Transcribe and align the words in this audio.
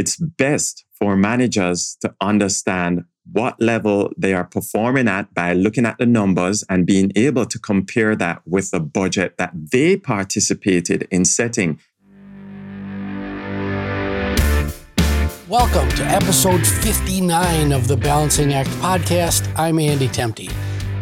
it's 0.00 0.16
best 0.16 0.86
for 0.98 1.14
managers 1.14 1.98
to 2.00 2.14
understand 2.22 3.04
what 3.30 3.60
level 3.60 4.10
they 4.16 4.32
are 4.32 4.46
performing 4.46 5.06
at 5.06 5.34
by 5.34 5.52
looking 5.52 5.84
at 5.84 5.98
the 5.98 6.06
numbers 6.06 6.64
and 6.70 6.86
being 6.86 7.12
able 7.16 7.44
to 7.44 7.58
compare 7.58 8.16
that 8.16 8.40
with 8.46 8.70
the 8.70 8.80
budget 8.80 9.36
that 9.36 9.52
they 9.54 9.98
participated 9.98 11.06
in 11.10 11.22
setting. 11.26 11.78
Welcome 15.46 15.90
to 15.90 16.04
episode 16.06 16.66
59 16.66 17.72
of 17.72 17.86
the 17.86 17.98
Balancing 17.98 18.54
Act 18.54 18.70
podcast. 18.80 19.52
I'm 19.54 19.78
Andy 19.78 20.08
Temte. 20.08 20.50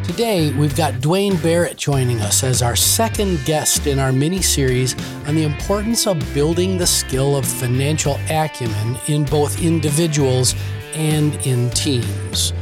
Today, 0.08 0.52
we've 0.54 0.74
got 0.74 1.02
Duane 1.02 1.36
Barrett 1.36 1.76
joining 1.76 2.20
us 2.22 2.42
as 2.42 2.62
our 2.62 2.74
second 2.74 3.44
guest 3.44 3.86
in 3.86 3.98
our 3.98 4.10
mini 4.10 4.40
series 4.40 4.96
on 5.28 5.34
the 5.34 5.44
importance 5.44 6.06
of 6.06 6.18
building 6.32 6.78
the 6.78 6.86
skill 6.86 7.36
of 7.36 7.44
financial 7.46 8.18
acumen 8.30 8.96
in 9.08 9.24
both 9.24 9.62
individuals 9.62 10.54
and 10.94 11.34
in 11.46 11.68
teams. 11.70 12.54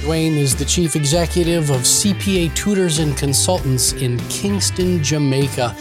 Duane 0.00 0.32
is 0.32 0.56
the 0.56 0.64
chief 0.64 0.96
executive 0.96 1.68
of 1.68 1.82
CPA 1.82 2.52
Tutors 2.56 2.98
and 2.98 3.16
Consultants 3.16 3.92
in 3.92 4.18
Kingston, 4.30 5.02
Jamaica. 5.02 5.74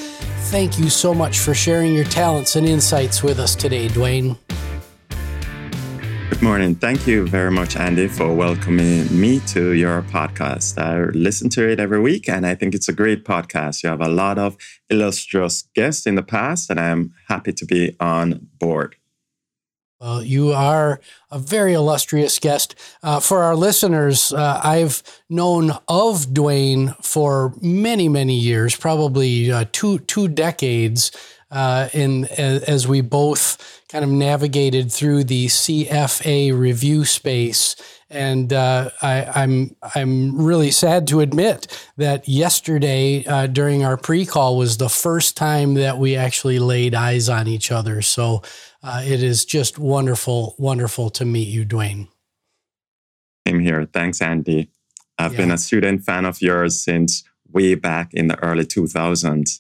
Thank 0.52 0.78
you 0.78 0.90
so 0.90 1.14
much 1.14 1.40
for 1.40 1.56
sharing 1.56 1.94
your 1.94 2.06
talents 2.06 2.58
and 2.58 2.68
insights 2.68 3.24
with 3.24 3.40
us 3.40 3.56
today, 3.56 3.88
Duane. 3.88 4.38
Morning. 6.44 6.76
Thank 6.76 7.08
you 7.08 7.26
very 7.26 7.52
much, 7.52 7.78
Andy, 7.78 8.10
for 8.10 8.36
welcoming 8.36 9.08
me 9.18 9.40
to 9.48 9.72
your 9.72 10.02
podcast. 10.02 10.78
I 10.78 11.06
listen 11.18 11.50
to 11.52 11.70
it 11.70 11.80
every 11.80 12.02
week, 12.02 12.28
and 12.28 12.46
I 12.46 12.54
think 12.54 12.76
it's 12.76 12.90
a 12.90 12.94
great 12.94 13.24
podcast. 13.24 13.82
You 13.82 13.88
have 13.88 14.02
a 14.02 14.10
lot 14.10 14.38
of 14.38 14.58
illustrious 14.90 15.64
guests 15.74 16.06
in 16.06 16.16
the 16.16 16.22
past, 16.22 16.70
and 16.70 16.82
I'm 16.82 17.14
happy 17.30 17.54
to 17.54 17.66
be 17.66 17.96
on 18.02 18.46
board. 18.60 18.98
Well, 20.02 20.22
you 20.22 20.52
are 20.52 21.00
a 21.32 21.40
very 21.40 21.72
illustrious 21.72 22.38
guest. 22.40 22.76
Uh, 23.02 23.22
for 23.22 23.42
our 23.42 23.56
listeners, 23.56 24.34
uh, 24.34 24.60
I've 24.62 25.02
known 25.30 25.72
of 25.88 26.34
Duane 26.34 26.94
for 27.02 27.54
many, 27.62 28.10
many 28.10 28.38
years, 28.38 28.76
probably 28.76 29.50
uh, 29.50 29.64
two 29.72 30.00
two 30.00 30.28
decades 30.28 31.14
uh, 31.54 31.88
in 31.94 32.26
as 32.26 32.88
we 32.88 33.02
both 33.02 33.84
kind 33.88 34.04
of 34.04 34.10
navigated 34.10 34.92
through 34.92 35.24
the 35.24 35.46
CFA 35.46 36.58
review 36.58 37.06
space. 37.06 37.76
And 38.10 38.52
uh, 38.52 38.90
I, 39.02 39.44
am 39.44 39.76
I'm, 39.84 39.92
I'm 39.96 40.42
really 40.42 40.72
sad 40.72 41.08
to 41.08 41.20
admit 41.20 41.68
that 41.98 42.28
yesterday 42.28 43.24
uh, 43.26 43.48
during 43.48 43.86
our 43.86 43.98
pre-call 43.98 44.58
was 44.58 44.78
the 44.78 44.90
first 44.90 45.38
time 45.38 45.76
that 45.76 46.00
we 46.00 46.16
actually 46.16 46.60
laid 46.60 46.96
eyes 46.96 47.30
on 47.30 47.48
each 47.48 47.72
other. 47.72 48.02
So 48.02 48.42
uh, 48.82 49.04
it 49.06 49.22
is 49.22 49.46
just 49.46 49.78
wonderful, 49.78 50.56
wonderful 50.58 51.12
to 51.12 51.26
meet 51.26 51.48
you, 51.48 51.64
Duane. 51.64 52.08
I'm 53.46 53.60
here. 53.60 53.86
Thanks, 53.86 54.22
Andy. 54.22 54.70
I've 55.20 55.34
yeah. 55.34 55.38
been 55.38 55.52
a 55.52 55.58
student 55.58 56.04
fan 56.04 56.26
of 56.26 56.42
yours 56.42 56.84
since 56.84 57.24
way 57.52 57.76
back 57.76 58.14
in 58.14 58.28
the 58.28 58.40
early 58.44 58.66
2000s. 58.66 59.60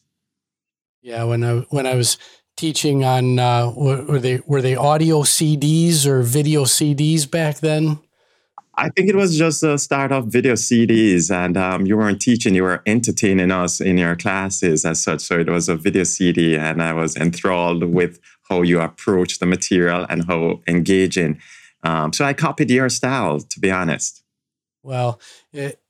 Yeah, 1.03 1.25
when 1.25 1.43
I 1.43 1.57
when 1.69 1.85
I 1.85 1.95
was 1.95 2.17
teaching 2.55 3.03
on 3.03 3.37
uh, 3.37 3.73
were 3.75 4.19
they 4.19 4.39
were 4.47 4.61
they 4.61 4.77
audio 4.77 5.23
CDs 5.23 6.05
or 6.05 6.21
video 6.21 6.63
CDs 6.63 7.29
back 7.29 7.59
then? 7.59 7.99
I 8.75 8.87
think 8.89 9.09
it 9.09 9.15
was 9.15 9.37
just 9.37 9.61
a 9.63 9.77
start 9.77 10.13
of 10.13 10.27
video 10.27 10.53
CDs, 10.53 11.29
and 11.29 11.57
um, 11.57 11.85
you 11.85 11.97
weren't 11.97 12.21
teaching; 12.21 12.55
you 12.55 12.63
were 12.63 12.81
entertaining 12.85 13.51
us 13.51 13.81
in 13.81 13.97
your 13.97 14.15
classes 14.15 14.85
as 14.85 15.03
such. 15.03 15.19
So 15.19 15.37
it 15.37 15.49
was 15.49 15.67
a 15.67 15.75
video 15.75 16.05
CD, 16.05 16.55
and 16.55 16.81
I 16.81 16.93
was 16.93 17.17
enthralled 17.17 17.83
with 17.83 18.21
how 18.49 18.61
you 18.61 18.79
approach 18.79 19.39
the 19.39 19.45
material 19.45 20.05
and 20.09 20.25
how 20.25 20.61
engaging. 20.67 21.41
Um, 21.83 22.13
so 22.13 22.23
I 22.23 22.31
copied 22.31 22.69
your 22.69 22.87
style, 22.87 23.41
to 23.41 23.59
be 23.59 23.69
honest. 23.69 24.23
Well, 24.83 25.19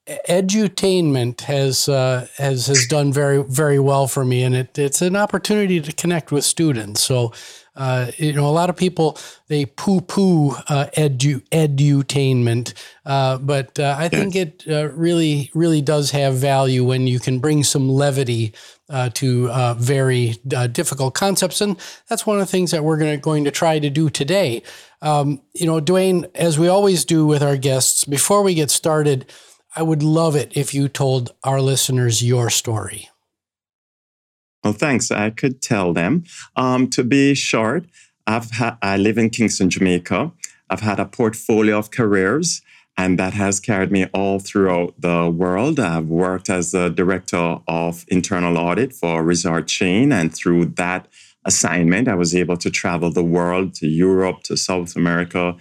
edutainment 0.06 1.42
has 1.42 1.88
uh, 1.88 2.26
has 2.36 2.66
has 2.66 2.86
done 2.86 3.12
very 3.12 3.42
very 3.42 3.78
well 3.78 4.06
for 4.06 4.24
me, 4.24 4.42
and 4.42 4.54
it, 4.54 4.78
it's 4.78 5.00
an 5.00 5.16
opportunity 5.16 5.80
to 5.80 5.92
connect 5.92 6.30
with 6.30 6.44
students. 6.44 7.02
So, 7.02 7.32
uh, 7.74 8.10
you 8.18 8.34
know, 8.34 8.46
a 8.46 8.52
lot 8.52 8.68
of 8.68 8.76
people 8.76 9.18
they 9.48 9.64
poo 9.64 10.02
poo 10.02 10.50
uh, 10.68 10.86
edu 10.96 11.40
edutainment, 11.48 12.74
uh, 13.06 13.38
but 13.38 13.78
uh, 13.80 13.96
I 13.98 14.10
think 14.10 14.36
it 14.36 14.64
uh, 14.68 14.90
really 14.90 15.50
really 15.54 15.80
does 15.80 16.10
have 16.10 16.34
value 16.34 16.84
when 16.84 17.06
you 17.06 17.18
can 17.18 17.38
bring 17.38 17.64
some 17.64 17.88
levity. 17.88 18.52
To 19.14 19.74
very 19.78 20.34
difficult 20.72 21.14
concepts, 21.14 21.62
and 21.62 21.80
that's 22.08 22.26
one 22.26 22.38
of 22.38 22.40
the 22.40 22.52
things 22.52 22.70
that 22.70 22.84
we're 22.84 22.98
gonna, 22.98 23.16
going 23.16 23.44
to 23.44 23.50
try 23.50 23.78
to 23.78 23.88
do 23.88 24.10
today. 24.10 24.62
Um, 25.00 25.40
you 25.54 25.66
know, 25.66 25.80
Duane, 25.80 26.26
as 26.34 26.58
we 26.58 26.68
always 26.68 27.06
do 27.06 27.26
with 27.26 27.42
our 27.42 27.56
guests, 27.56 28.04
before 28.04 28.42
we 28.42 28.54
get 28.54 28.70
started, 28.70 29.26
I 29.76 29.82
would 29.82 30.02
love 30.02 30.36
it 30.36 30.52
if 30.56 30.72
you 30.72 30.88
told 30.88 31.34
our 31.42 31.60
listeners 31.60 32.22
your 32.22 32.48
story. 32.48 33.08
Well, 34.62 34.72
thanks. 34.72 35.10
I 35.10 35.30
could 35.30 35.60
tell 35.60 35.92
them. 35.92 36.24
Um, 36.56 36.88
to 36.90 37.02
be 37.02 37.34
short, 37.34 37.84
I've 38.26 38.50
ha- 38.52 38.78
I 38.80 38.96
live 38.96 39.18
in 39.18 39.30
Kingston, 39.30 39.68
Jamaica. 39.68 40.32
I've 40.70 40.80
had 40.80 40.98
a 40.98 41.04
portfolio 41.04 41.78
of 41.78 41.90
careers, 41.90 42.62
and 42.96 43.18
that 43.18 43.34
has 43.34 43.60
carried 43.60 43.90
me 43.90 44.06
all 44.14 44.38
throughout 44.38 44.94
the 44.98 45.28
world. 45.28 45.78
I've 45.80 46.06
worked 46.06 46.48
as 46.48 46.70
the 46.70 46.88
director 46.88 47.58
of 47.68 48.04
internal 48.08 48.56
audit 48.56 48.92
for 48.92 49.20
a 49.20 49.24
resort 49.24 49.66
chain, 49.66 50.12
and 50.12 50.34
through 50.34 50.66
that 50.76 51.08
assignment, 51.44 52.08
I 52.08 52.14
was 52.14 52.34
able 52.34 52.56
to 52.58 52.70
travel 52.70 53.10
the 53.10 53.24
world 53.24 53.74
to 53.74 53.86
Europe, 53.86 54.44
to 54.44 54.56
South 54.56 54.96
America, 54.96 55.56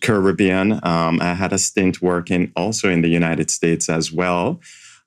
Caribbean. 0.00 0.80
Um, 0.82 1.20
I 1.20 1.34
had 1.34 1.52
a 1.52 1.58
stint 1.58 2.02
working 2.02 2.52
also 2.56 2.88
in 2.88 3.02
the 3.02 3.08
United 3.08 3.50
States 3.50 3.88
as 3.88 4.12
well. 4.12 4.60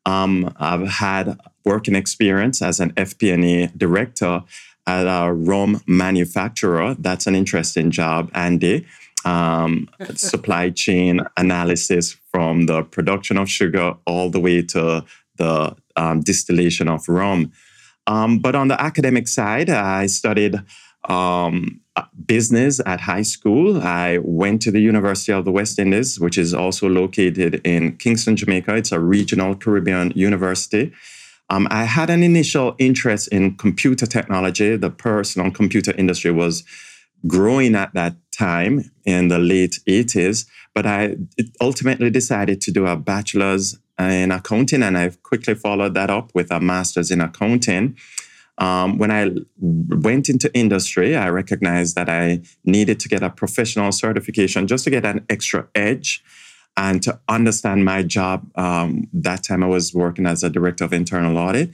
Um, 0.06 0.54
I've 0.58 0.88
had 0.88 1.40
working 1.64 1.96
experience 1.96 2.62
as 2.62 2.80
an 2.80 2.92
FP&A 2.94 3.68
director 3.78 4.44
at 4.88 5.06
a 5.06 5.32
rum 5.32 5.82
manufacturer. 5.88 6.96
That's 6.98 7.28
an 7.28 7.36
interesting 7.36 7.92
job, 7.92 8.32
Andy. 8.34 8.86
Um, 9.24 9.88
supply 10.16 10.72
chain 10.72 11.22
analysis 11.38 12.18
from 12.32 12.66
the 12.66 12.84
production 12.84 13.38
of 13.38 13.50
sugar 13.50 13.94
all 14.08 14.30
the 14.32 14.40
way 14.40 14.64
to 14.64 15.06
the 15.38 15.76
um, 15.96 16.22
distillation 16.22 16.88
of 16.88 17.08
rum. 17.08 17.52
Um, 18.08 18.40
but 18.40 18.56
on 18.56 18.68
the 18.68 18.82
academic 18.82 19.28
side, 19.28 19.70
I 19.70 20.08
studied 20.08 20.60
um, 21.10 21.82
business 22.26 22.80
at 22.86 23.02
high 23.02 23.22
school. 23.22 23.82
I 23.82 24.20
went 24.20 24.62
to 24.64 24.72
the 24.72 24.80
University 24.80 25.32
of 25.32 25.46
the 25.46 25.52
West 25.52 25.80
Indies, 25.80 26.20
which 26.20 26.38
is 26.38 26.54
also 26.54 26.88
located 26.88 27.62
in 27.64 27.98
Kingston, 27.98 28.36
Jamaica. 28.36 28.76
It's 28.76 28.92
a 28.92 29.00
regional 29.00 29.56
Caribbean 29.56 30.12
university. 30.16 30.94
Um, 31.50 31.68
I 31.70 31.84
had 31.84 32.10
an 32.10 32.24
initial 32.24 32.76
interest 32.80 33.28
in 33.28 33.58
computer 33.58 34.06
technology. 34.06 34.78
The 34.78 34.90
personal 34.90 35.52
computer 35.52 35.94
industry 35.98 36.32
was 36.32 36.64
growing 37.28 37.76
at 37.76 37.94
that 37.94 38.16
time 38.32 38.90
in 39.06 39.28
the 39.28 39.38
late 39.38 39.80
80s, 39.88 40.46
but 40.74 40.86
I 40.86 41.18
ultimately 41.60 42.10
decided 42.10 42.62
to 42.62 42.72
do 42.72 42.88
a 42.88 42.96
bachelor's 42.96 43.78
in 44.00 44.32
accounting, 44.32 44.82
and 44.82 44.98
I 44.98 45.12
quickly 45.22 45.54
followed 45.54 45.94
that 45.94 46.10
up 46.10 46.32
with 46.34 46.52
a 46.52 46.60
master's 46.60 47.12
in 47.12 47.22
accounting. 47.22 47.98
Um, 48.62 49.00
when 49.00 49.10
I 49.10 49.32
went 49.60 50.30
into 50.30 50.54
industry, 50.54 51.16
I 51.16 51.30
recognized 51.30 51.96
that 51.96 52.08
I 52.08 52.42
needed 52.64 53.00
to 53.00 53.10
get 53.10 53.24
a 53.24 53.32
professional 53.32 53.92
certification 53.92 54.68
just 54.68 54.84
to 54.84 54.92
get 54.92 55.04
an 55.04 55.26
extra 55.30 55.68
edge 55.74 56.24
and 56.78 57.02
to 57.02 57.20
understand 57.28 57.84
my 57.84 58.04
job. 58.04 58.48
Um, 58.56 59.08
that 59.14 59.44
time 59.44 59.64
I 59.64 59.68
was 59.68 59.96
working 59.96 60.28
as 60.28 60.44
a 60.44 60.50
director 60.50 60.84
of 60.84 60.94
internal 60.94 61.40
audit. 61.40 61.72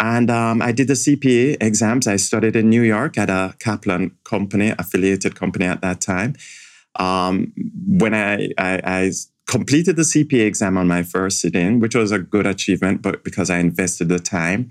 And 0.00 0.30
um, 0.30 0.62
I 0.62 0.72
did 0.72 0.88
the 0.88 0.94
CPA 0.94 1.58
exams. 1.60 2.06
I 2.06 2.16
studied 2.16 2.56
in 2.56 2.70
New 2.70 2.82
York 2.82 3.18
at 3.18 3.28
a 3.28 3.54
Kaplan 3.58 4.16
company, 4.24 4.74
affiliated 4.78 5.36
company 5.36 5.66
at 5.66 5.82
that 5.82 6.00
time. 6.00 6.34
Um, 6.96 7.52
when 7.86 8.14
I, 8.14 8.48
I, 8.56 8.80
I 8.84 9.12
completed 9.46 9.96
the 9.96 10.02
CPA 10.02 10.46
exam 10.46 10.78
on 10.78 10.88
my 10.88 11.02
first 11.02 11.42
sitting, 11.42 11.78
which 11.78 11.94
was 11.94 12.10
a 12.10 12.18
good 12.18 12.46
achievement, 12.46 13.02
but 13.02 13.22
because 13.22 13.50
I 13.50 13.58
invested 13.58 14.08
the 14.08 14.18
time. 14.18 14.70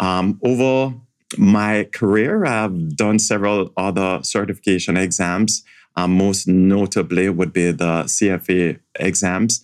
Um, 0.00 0.40
over 0.42 0.94
my 1.38 1.84
career, 1.92 2.44
I've 2.44 2.96
done 2.96 3.18
several 3.18 3.72
other 3.76 4.20
certification 4.22 4.96
exams. 4.96 5.64
Um, 5.96 6.16
most 6.16 6.48
notably 6.48 7.28
would 7.28 7.52
be 7.52 7.70
the 7.70 8.04
CFA 8.04 8.80
exams. 8.96 9.62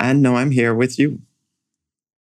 And 0.00 0.22
now 0.22 0.36
I'm 0.36 0.50
here 0.50 0.74
with 0.74 0.98
you. 0.98 1.20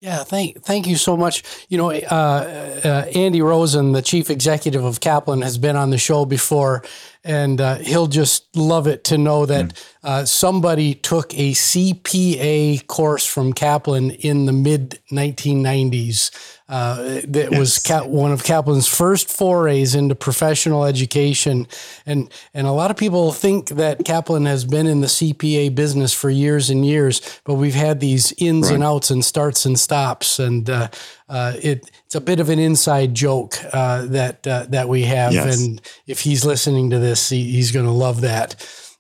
Yeah, 0.01 0.25
thank 0.25 0.63
thank 0.63 0.87
you 0.87 0.97
so 0.97 1.17
much. 1.17 1.43
You 1.71 1.79
know, 1.79 1.91
uh, 1.91 2.81
uh, 2.85 3.11
Andy 3.15 3.41
Rosen, 3.41 3.93
the 3.93 4.03
chief 4.03 4.29
executive 4.29 4.85
of 4.85 5.01
Kaplan, 5.01 5.41
has 5.41 5.57
been 5.57 5.75
on 5.75 5.89
the 5.89 5.97
show 5.97 6.27
before, 6.27 6.85
and 7.25 7.61
uh, 7.61 7.77
he'll 7.77 8.07
just 8.07 8.55
love 8.55 8.87
it 8.87 9.05
to 9.05 9.17
know 9.17 9.47
that 9.47 9.65
mm. 9.65 9.85
uh, 10.05 10.25
somebody 10.27 10.95
took 10.95 11.33
a 11.35 11.53
CPA 11.53 12.87
course 12.87 13.25
from 13.25 13.55
Kaplan 13.55 14.11
in 14.11 14.45
the 14.45 14.53
mid 14.53 15.01
1990s. 15.11 16.56
Uh, 16.69 17.21
that 17.29 17.49
yes. 17.53 17.59
was 17.59 17.79
Cap- 17.79 18.07
one 18.07 18.33
of 18.33 18.43
Kaplan's 18.43 18.89
first 18.89 19.31
forays 19.31 19.95
into 19.95 20.17
professional 20.17 20.85
education, 20.85 21.69
and 22.05 22.29
and 22.55 22.67
a 22.67 22.73
lot 22.73 22.91
of 22.91 22.97
people 22.97 23.31
think 23.31 23.69
that 23.69 24.05
Kaplan 24.05 24.47
has 24.47 24.65
been 24.65 24.89
in 24.89 25.01
the 25.01 25.07
CPA 25.07 25.73
business 25.77 26.13
for 26.13 26.29
years 26.29 26.69
and 26.69 26.85
years, 26.85 27.41
but 27.45 27.55
we've 27.55 27.77
had 27.77 28.01
these 28.01 28.33
ins 28.39 28.67
right. 28.67 28.75
and 28.75 28.83
outs 28.83 29.11
and 29.11 29.25
starts 29.25 29.65
and 29.65 29.79
stops, 29.79 30.41
and 30.41 30.69
uh, 30.69 30.89
uh, 31.29 31.53
it 31.63 31.89
it's 32.05 32.17
a 32.17 32.21
bit 32.21 32.41
of 32.41 32.51
an 32.51 32.59
inside 32.59 33.15
joke 33.15 33.55
uh, 33.73 34.05
that 34.07 34.45
uh, 34.45 34.67
that 34.71 34.89
we 34.89 35.03
have, 35.03 35.35
yes. 35.35 35.61
and 35.61 35.81
if 36.09 36.21
he's 36.21 36.45
listening 36.45 36.91
to 36.91 36.99
this, 36.99 37.29
he, 37.29 37.45
he's 37.45 37.71
going 37.71 37.87
to 37.87 37.93
love 37.93 38.23
that. 38.23 38.57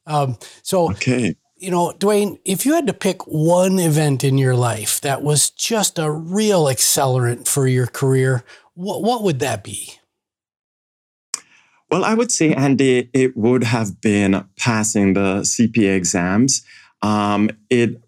Um, 0.06 0.38
so 0.62 0.92
okay 0.92 1.34
you 1.56 1.70
know, 1.70 1.92
Duane, 1.98 2.38
if 2.44 2.66
you 2.66 2.74
had 2.74 2.86
to 2.86 2.92
pick 2.92 3.26
one 3.26 3.78
event 3.78 4.22
in 4.22 4.36
your 4.38 4.54
life 4.54 5.00
that 5.00 5.22
was 5.22 5.50
just 5.50 5.98
a 5.98 6.10
real 6.10 6.64
accelerant 6.64 7.48
for 7.48 7.66
your 7.66 7.86
career, 7.86 8.44
what, 8.74 9.02
what 9.02 9.22
would 9.22 9.38
that 9.40 9.64
be? 9.64 9.94
Well, 11.90 12.04
I 12.04 12.14
would 12.14 12.32
say, 12.32 12.52
Andy, 12.52 13.08
it 13.12 13.36
would 13.36 13.64
have 13.64 14.00
been 14.00 14.44
passing 14.58 15.14
the 15.14 15.40
CPA 15.42 15.96
exams. 15.96 16.62
Um, 17.00 17.50
it 17.70 18.02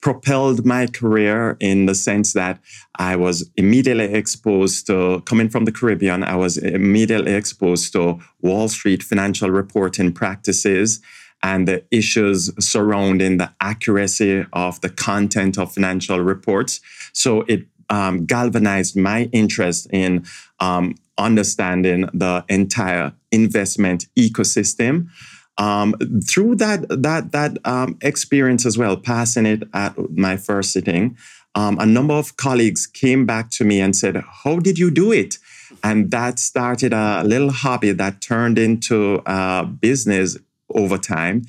propelled 0.00 0.64
my 0.64 0.86
career 0.86 1.56
in 1.60 1.86
the 1.86 1.94
sense 1.94 2.32
that 2.32 2.60
I 2.98 3.16
was 3.16 3.50
immediately 3.56 4.12
exposed 4.14 4.86
to, 4.86 5.20
coming 5.26 5.48
from 5.48 5.66
the 5.66 5.72
Caribbean, 5.72 6.24
I 6.24 6.36
was 6.36 6.56
immediately 6.56 7.34
exposed 7.34 7.92
to 7.92 8.18
Wall 8.40 8.68
Street 8.68 9.02
financial 9.02 9.50
reporting 9.50 10.12
practices 10.12 11.00
and 11.42 11.68
the 11.68 11.84
issues 11.90 12.50
surrounding 12.58 13.38
the 13.38 13.50
accuracy 13.60 14.44
of 14.52 14.80
the 14.80 14.88
content 14.88 15.58
of 15.58 15.72
financial 15.72 16.20
reports. 16.20 16.80
So 17.12 17.42
it 17.42 17.66
um, 17.90 18.26
galvanized 18.26 18.96
my 18.96 19.24
interest 19.32 19.88
in 19.92 20.24
um, 20.60 20.96
understanding 21.16 22.08
the 22.12 22.44
entire 22.48 23.12
investment 23.32 24.06
ecosystem. 24.18 25.08
Um, 25.56 25.96
through 26.28 26.56
that 26.56 26.86
that 26.88 27.32
that 27.32 27.58
um, 27.64 27.98
experience 28.00 28.64
as 28.64 28.78
well, 28.78 28.96
passing 28.96 29.46
it 29.46 29.64
at 29.74 29.96
my 30.10 30.36
first 30.36 30.72
sitting, 30.72 31.16
um, 31.56 31.78
a 31.80 31.86
number 31.86 32.14
of 32.14 32.36
colleagues 32.36 32.86
came 32.86 33.26
back 33.26 33.50
to 33.52 33.64
me 33.64 33.80
and 33.80 33.96
said, 33.96 34.22
"How 34.44 34.60
did 34.60 34.78
you 34.78 34.90
do 34.90 35.10
it?" 35.10 35.38
And 35.82 36.10
that 36.12 36.38
started 36.38 36.92
a 36.92 37.24
little 37.24 37.50
hobby 37.50 37.92
that 37.92 38.20
turned 38.20 38.58
into 38.58 39.20
a 39.26 39.64
business 39.64 40.38
over 40.78 40.98
time 40.98 41.42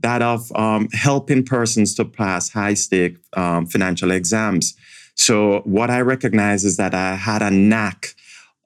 that 0.00 0.22
of 0.22 0.54
um, 0.54 0.88
helping 0.92 1.44
persons 1.44 1.94
to 1.94 2.04
pass 2.04 2.50
high 2.50 2.74
stake 2.74 3.16
um, 3.36 3.66
financial 3.66 4.10
exams. 4.10 4.74
So, 5.14 5.60
what 5.64 5.90
I 5.90 6.00
recognize 6.00 6.64
is 6.64 6.76
that 6.76 6.94
I 6.94 7.14
had 7.14 7.42
a 7.42 7.50
knack 7.50 8.14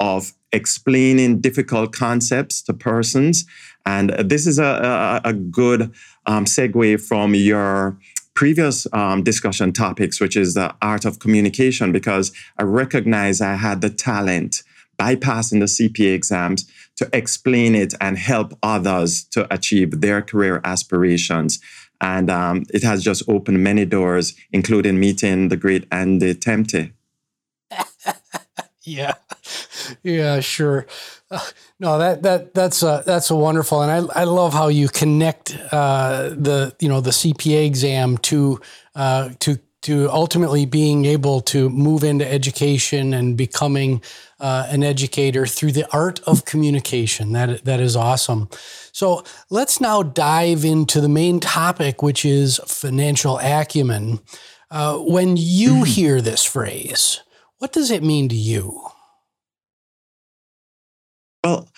of 0.00 0.32
explaining 0.52 1.40
difficult 1.40 1.92
concepts 1.92 2.62
to 2.62 2.72
persons. 2.72 3.44
And 3.86 4.10
this 4.10 4.46
is 4.46 4.58
a, 4.58 5.20
a, 5.24 5.30
a 5.30 5.32
good 5.32 5.92
um, 6.26 6.44
segue 6.44 7.00
from 7.06 7.34
your 7.34 7.96
previous 8.34 8.86
um, 8.92 9.22
discussion 9.22 9.72
topics, 9.72 10.20
which 10.20 10.36
is 10.36 10.54
the 10.54 10.74
art 10.82 11.04
of 11.04 11.18
communication, 11.18 11.92
because 11.92 12.32
I 12.58 12.64
recognize 12.64 13.40
I 13.40 13.54
had 13.54 13.80
the 13.80 13.90
talent 13.90 14.62
bypassing 14.98 15.60
the 15.60 15.66
CPA 15.66 16.14
exams 16.14 16.70
to 17.00 17.08
explain 17.14 17.74
it 17.74 17.94
and 17.98 18.18
help 18.18 18.52
others 18.62 19.24
to 19.24 19.52
achieve 19.52 20.02
their 20.02 20.20
career 20.20 20.60
aspirations. 20.64 21.58
And 21.98 22.30
um, 22.30 22.64
it 22.74 22.82
has 22.82 23.02
just 23.02 23.22
opened 23.26 23.64
many 23.64 23.86
doors, 23.86 24.34
including 24.52 25.00
meeting 25.00 25.48
the 25.48 25.56
great 25.56 25.86
Andy 25.90 26.34
Temte. 26.34 26.92
yeah, 28.82 29.14
yeah, 30.02 30.40
sure. 30.40 30.86
Uh, 31.30 31.40
no, 31.78 31.98
that 31.98 32.22
that 32.22 32.52
that's 32.52 32.82
a 32.82 33.02
that's 33.06 33.30
a 33.30 33.36
wonderful, 33.36 33.80
and 33.82 33.90
I 33.90 34.22
I 34.22 34.24
love 34.24 34.52
how 34.52 34.68
you 34.68 34.88
connect 34.88 35.56
uh, 35.72 36.30
the 36.30 36.74
you 36.80 36.88
know 36.88 37.00
the 37.00 37.10
CPA 37.10 37.64
exam 37.66 38.18
to 38.18 38.60
uh, 38.94 39.30
to 39.40 39.58
to 39.82 40.10
ultimately 40.10 40.66
being 40.66 41.06
able 41.06 41.40
to 41.40 41.70
move 41.70 42.04
into 42.04 42.30
education 42.30 43.14
and 43.14 43.36
becoming 43.36 44.02
uh, 44.40 44.66
an 44.68 44.82
educator 44.82 45.46
through 45.46 45.72
the 45.72 45.90
art 45.92 46.20
of 46.26 46.44
communication. 46.44 47.32
That 47.32 47.64
that 47.64 47.80
is 47.80 47.96
awesome. 47.96 48.48
So 48.92 49.24
let's 49.50 49.80
now 49.80 50.02
dive 50.02 50.64
into 50.64 51.00
the 51.00 51.08
main 51.08 51.40
topic, 51.40 52.02
which 52.02 52.24
is 52.24 52.60
financial 52.66 53.38
acumen. 53.38 54.20
Uh, 54.70 54.98
when 54.98 55.36
you 55.36 55.74
mm-hmm. 55.74 55.84
hear 55.84 56.20
this 56.20 56.44
phrase, 56.44 57.20
what 57.58 57.72
does 57.72 57.90
it 57.90 58.02
mean 58.02 58.28
to 58.28 58.36
you? 58.36 58.80
Well, 61.42 61.68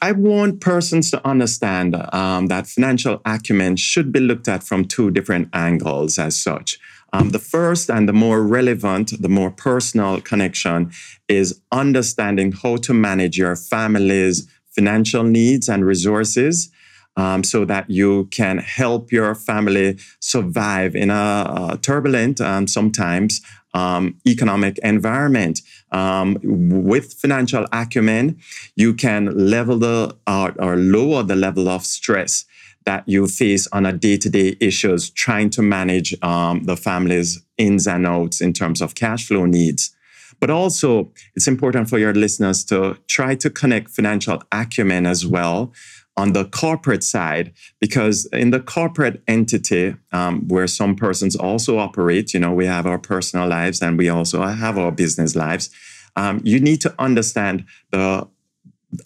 I 0.00 0.12
want 0.12 0.60
persons 0.60 1.10
to 1.10 1.26
understand 1.26 1.94
um, 2.12 2.46
that 2.46 2.66
financial 2.66 3.20
acumen 3.24 3.76
should 3.76 4.12
be 4.12 4.20
looked 4.20 4.48
at 4.48 4.62
from 4.62 4.86
two 4.86 5.10
different 5.10 5.48
angles 5.52 6.18
as 6.18 6.36
such. 6.40 6.78
Um, 7.14 7.30
the 7.30 7.38
first 7.38 7.88
and 7.88 8.08
the 8.08 8.12
more 8.12 8.42
relevant, 8.42 9.12
the 9.22 9.28
more 9.28 9.52
personal 9.52 10.20
connection 10.20 10.90
is 11.28 11.60
understanding 11.70 12.50
how 12.50 12.74
to 12.78 12.92
manage 12.92 13.38
your 13.38 13.54
family's 13.54 14.48
financial 14.74 15.22
needs 15.22 15.68
and 15.68 15.86
resources 15.86 16.72
um, 17.16 17.44
so 17.44 17.64
that 17.66 17.88
you 17.88 18.24
can 18.32 18.58
help 18.58 19.12
your 19.12 19.36
family 19.36 19.96
survive 20.18 20.96
in 20.96 21.10
a, 21.10 21.70
a 21.72 21.78
turbulent, 21.80 22.40
um, 22.40 22.66
sometimes 22.66 23.40
um, 23.74 24.16
economic 24.26 24.78
environment. 24.78 25.60
Um, 25.92 26.38
with 26.42 27.14
financial 27.14 27.64
acumen, 27.70 28.40
you 28.74 28.92
can 28.92 29.26
level 29.26 29.78
the 29.78 30.16
uh, 30.26 30.50
or 30.58 30.74
lower 30.74 31.22
the 31.22 31.36
level 31.36 31.68
of 31.68 31.84
stress 31.84 32.44
that 32.86 33.04
you 33.06 33.26
face 33.26 33.66
on 33.72 33.86
a 33.86 33.92
day-to-day 33.92 34.56
issues 34.60 35.10
trying 35.10 35.50
to 35.50 35.62
manage 35.62 36.14
um, 36.22 36.64
the 36.64 36.76
family's 36.76 37.42
ins 37.56 37.86
and 37.86 38.06
outs 38.06 38.40
in 38.40 38.52
terms 38.52 38.80
of 38.82 38.94
cash 38.94 39.26
flow 39.26 39.46
needs. 39.46 39.94
But 40.40 40.50
also 40.50 41.12
it's 41.34 41.48
important 41.48 41.88
for 41.88 41.98
your 41.98 42.12
listeners 42.12 42.64
to 42.66 42.98
try 43.08 43.34
to 43.36 43.48
connect 43.48 43.90
financial 43.90 44.42
acumen 44.52 45.06
as 45.06 45.26
well 45.26 45.72
on 46.16 46.32
the 46.32 46.44
corporate 46.44 47.02
side 47.02 47.52
because 47.80 48.26
in 48.26 48.50
the 48.50 48.60
corporate 48.60 49.22
entity 49.26 49.96
um, 50.12 50.46
where 50.48 50.66
some 50.66 50.94
persons 50.94 51.34
also 51.34 51.78
operate 51.78 52.32
you 52.32 52.40
know 52.40 52.52
we 52.52 52.66
have 52.66 52.86
our 52.86 52.98
personal 52.98 53.48
lives 53.48 53.82
and 53.82 53.98
we 53.98 54.08
also 54.08 54.42
have 54.42 54.78
our 54.78 54.92
business 54.92 55.34
lives 55.34 55.70
um, 56.16 56.40
you 56.44 56.60
need 56.60 56.80
to 56.80 56.94
understand 56.98 57.64
the 57.90 58.26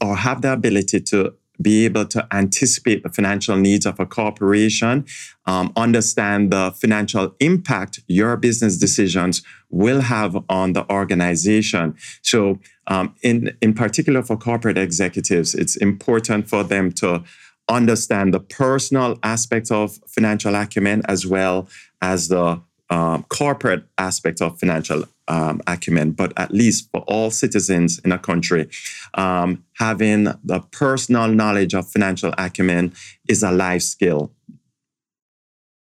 or 0.02 0.16
have 0.16 0.42
the 0.42 0.52
ability 0.52 1.00
to 1.00 1.32
be 1.60 1.84
able 1.84 2.06
to 2.06 2.26
anticipate 2.32 3.02
the 3.02 3.08
financial 3.08 3.56
needs 3.56 3.87
of 3.87 3.99
a 3.99 4.06
corporation, 4.06 5.05
um, 5.47 5.73
understand 5.76 6.52
the 6.52 6.73
financial 6.73 7.35
impact 7.40 8.00
your 8.06 8.37
business 8.37 8.78
decisions 8.78 9.42
will 9.71 10.02
have 10.02 10.37
on 10.49 10.73
the 10.73 10.88
organization. 10.90 11.94
So, 12.23 12.59
um, 12.87 13.14
in, 13.23 13.56
in 13.61 13.75
particular 13.75 14.23
for 14.23 14.37
corporate 14.37 14.78
executives, 14.78 15.54
it's 15.54 15.76
important 15.76 16.49
for 16.49 16.64
them 16.64 16.92
to 16.92 17.23
understand 17.68 18.33
the 18.33 18.40
personal 18.40 19.18
aspects 19.23 19.71
of 19.71 19.99
financial 20.06 20.54
acumen 20.54 21.02
as 21.06 21.26
well 21.26 21.68
as 22.00 22.28
the 22.28 22.62
um, 22.90 23.25
corporate 23.25 23.85
aspect 23.99 24.40
of 24.40 24.59
financial 24.59 25.04
um, 25.28 25.61
acumen, 25.66 26.12
but 26.12 26.33
at 26.37 26.50
least 26.50 26.88
for 26.90 27.02
all 27.02 27.30
citizens 27.30 27.99
in 28.00 28.12
a 28.12 28.18
country, 28.18 28.68
um, 29.14 29.64
having 29.75 30.25
the 30.45 30.61
personal 30.73 31.28
knowledge 31.28 31.75
of 31.75 31.88
financial 31.88 32.33
acumen 32.38 32.92
is 33.28 33.42
a 33.42 33.50
life 33.50 33.83
skill. 33.83 34.33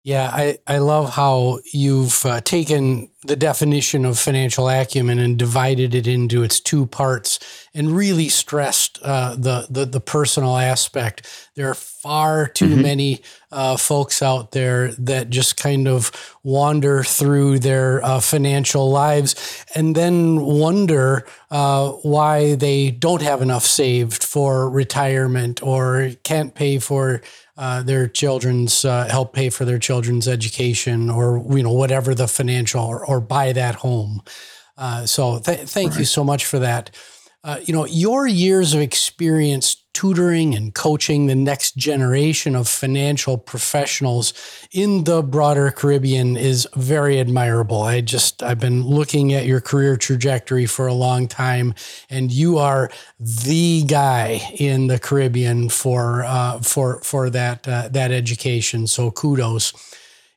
Yeah, 0.06 0.30
I, 0.32 0.58
I 0.68 0.78
love 0.78 1.14
how 1.14 1.58
you've 1.72 2.24
uh, 2.24 2.40
taken 2.40 3.10
the 3.24 3.34
definition 3.34 4.04
of 4.04 4.20
financial 4.20 4.68
acumen 4.68 5.18
and 5.18 5.36
divided 5.36 5.96
it 5.96 6.06
into 6.06 6.44
its 6.44 6.60
two 6.60 6.86
parts 6.86 7.40
and 7.74 7.90
really 7.90 8.28
stressed 8.28 9.00
uh, 9.02 9.34
the, 9.34 9.66
the, 9.68 9.84
the 9.84 10.00
personal 10.00 10.58
aspect. 10.58 11.26
There 11.56 11.68
are 11.68 11.74
far 11.74 12.46
too 12.46 12.68
mm-hmm. 12.68 12.82
many 12.82 13.22
uh, 13.50 13.76
folks 13.76 14.22
out 14.22 14.52
there 14.52 14.92
that 14.92 15.28
just 15.30 15.56
kind 15.56 15.88
of 15.88 16.12
wander 16.44 17.02
through 17.02 17.58
their 17.58 18.00
uh, 18.04 18.20
financial 18.20 18.88
lives 18.88 19.64
and 19.74 19.96
then 19.96 20.40
wonder 20.40 21.26
uh, 21.50 21.90
why 21.90 22.54
they 22.54 22.92
don't 22.92 23.22
have 23.22 23.42
enough 23.42 23.64
saved 23.64 24.22
for 24.22 24.70
retirement 24.70 25.64
or 25.64 26.12
can't 26.22 26.54
pay 26.54 26.78
for 26.78 27.22
uh, 27.56 27.82
their 27.82 28.06
children's 28.06 28.84
uh, 28.84 29.08
help 29.08 29.32
pay 29.32 29.48
for 29.50 29.64
their 29.64 29.78
children's 29.78 30.28
education 30.28 31.08
or 31.08 31.44
you 31.50 31.62
know 31.62 31.72
whatever 31.72 32.14
the 32.14 32.28
financial 32.28 32.84
or, 32.84 33.04
or 33.04 33.20
buy 33.20 33.52
that 33.52 33.76
home. 33.76 34.22
Uh, 34.76 35.06
so 35.06 35.38
th- 35.38 35.60
thank 35.60 35.92
right. 35.92 36.00
you 36.00 36.04
so 36.04 36.22
much 36.22 36.44
for 36.44 36.58
that. 36.58 36.90
Uh, 37.42 37.58
you 37.64 37.72
know 37.72 37.86
your 37.86 38.26
years 38.26 38.74
of 38.74 38.80
experience 38.80 39.76
tutoring 39.96 40.54
and 40.54 40.74
coaching 40.74 41.24
the 41.24 41.34
next 41.34 41.74
generation 41.74 42.54
of 42.54 42.68
financial 42.68 43.38
professionals 43.38 44.34
in 44.70 45.04
the 45.04 45.22
broader 45.22 45.70
Caribbean 45.70 46.36
is 46.36 46.68
very 46.76 47.18
admirable. 47.18 47.80
I 47.80 48.02
just, 48.02 48.42
I've 48.42 48.60
been 48.60 48.82
looking 48.82 49.32
at 49.32 49.46
your 49.46 49.62
career 49.62 49.96
trajectory 49.96 50.66
for 50.66 50.86
a 50.86 50.92
long 50.92 51.28
time, 51.28 51.72
and 52.10 52.30
you 52.30 52.58
are 52.58 52.90
the 53.18 53.84
guy 53.84 54.42
in 54.58 54.88
the 54.88 54.98
Caribbean 54.98 55.70
for, 55.70 56.24
uh, 56.24 56.60
for, 56.60 57.00
for 57.02 57.30
that, 57.30 57.66
uh, 57.66 57.88
that 57.90 58.12
education. 58.12 58.86
So 58.86 59.10
kudos. 59.10 59.72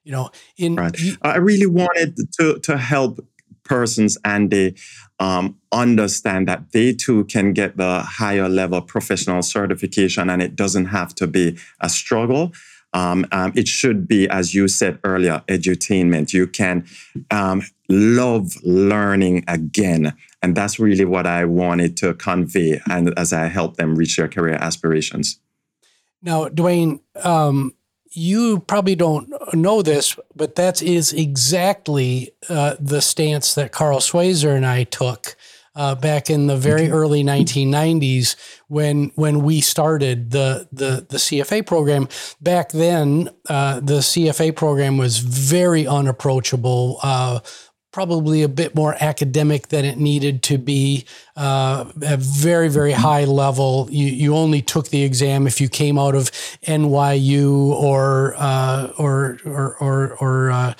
You 0.05 0.13
know, 0.13 0.29
in 0.55 0.77
right. 0.77 0.97
I 1.21 1.37
really 1.37 1.67
wanted 1.67 2.17
to 2.39 2.59
to 2.63 2.77
help 2.77 3.19
persons 3.63 4.17
and 4.23 4.49
they 4.49 4.73
um, 5.19 5.57
understand 5.71 6.47
that 6.47 6.71
they 6.71 6.93
too 6.93 7.25
can 7.25 7.53
get 7.53 7.77
the 7.77 8.01
higher 8.01 8.47
level 8.47 8.81
professional 8.81 9.41
certification 9.41 10.29
and 10.29 10.41
it 10.41 10.55
doesn't 10.55 10.85
have 10.85 11.13
to 11.15 11.27
be 11.27 11.57
a 11.81 11.89
struggle. 11.89 12.53
Um, 12.93 13.25
um, 13.31 13.51
it 13.55 13.67
should 13.67 14.07
be, 14.07 14.27
as 14.29 14.55
you 14.55 14.67
said 14.67 14.99
earlier, 15.03 15.43
edutainment. 15.47 16.33
You 16.33 16.47
can 16.47 16.87
um, 17.29 17.61
love 17.87 18.53
learning 18.63 19.43
again. 19.47 20.13
And 20.41 20.55
that's 20.55 20.79
really 20.79 21.05
what 21.05 21.27
I 21.27 21.45
wanted 21.45 21.97
to 21.97 22.13
convey 22.13 22.81
and 22.89 23.13
as 23.17 23.33
I 23.33 23.47
help 23.47 23.77
them 23.77 23.95
reach 23.95 24.17
their 24.17 24.27
career 24.27 24.55
aspirations. 24.55 25.39
Now, 26.21 26.49
Duane, 26.49 26.99
um, 27.23 27.73
you 28.11 28.59
probably 28.59 28.95
don't 28.95 29.31
know 29.53 29.81
this, 29.81 30.17
but 30.35 30.55
that 30.55 30.81
is 30.81 31.13
exactly 31.13 32.31
uh, 32.49 32.75
the 32.79 33.01
stance 33.01 33.53
that 33.53 33.71
Carl 33.71 33.99
Schweser 33.99 34.55
and 34.55 34.65
I 34.65 34.83
took 34.83 35.35
uh, 35.75 35.95
back 35.95 36.29
in 36.29 36.47
the 36.47 36.57
very 36.57 36.83
mm-hmm. 36.83 36.93
early 36.93 37.23
1990s 37.23 38.35
when 38.67 39.11
when 39.15 39.43
we 39.43 39.61
started 39.61 40.31
the 40.31 40.67
the, 40.71 41.05
the 41.09 41.17
CFA 41.17 41.65
program. 41.65 42.07
Back 42.41 42.71
then, 42.71 43.29
uh, 43.47 43.79
the 43.79 43.99
CFA 43.99 44.55
program 44.55 44.97
was 44.97 45.19
very 45.19 45.87
unapproachable 45.87 46.99
uh, 47.01 47.39
probably 47.99 48.43
a 48.43 48.47
bit 48.47 48.75
more 48.75 48.95
academic 49.01 49.67
than 49.67 49.83
it 49.83 49.97
needed 49.97 50.41
to 50.41 50.57
be. 50.57 51.03
Uh, 51.35 51.83
a 52.01 52.15
very 52.15 52.69
very 52.69 52.93
high 52.93 53.25
level. 53.25 53.89
You 53.91 54.05
you 54.05 54.35
only 54.37 54.61
took 54.61 54.87
the 54.87 55.03
exam 55.03 55.45
if 55.47 55.59
you 55.59 55.67
came 55.67 55.99
out 55.99 56.15
of 56.15 56.31
NYU 56.65 57.71
or 57.71 58.35
uh, 58.37 58.93
or 58.97 59.37
or 59.43 59.75
or 59.81 60.15
or, 60.21 60.49
uh, 60.49 60.73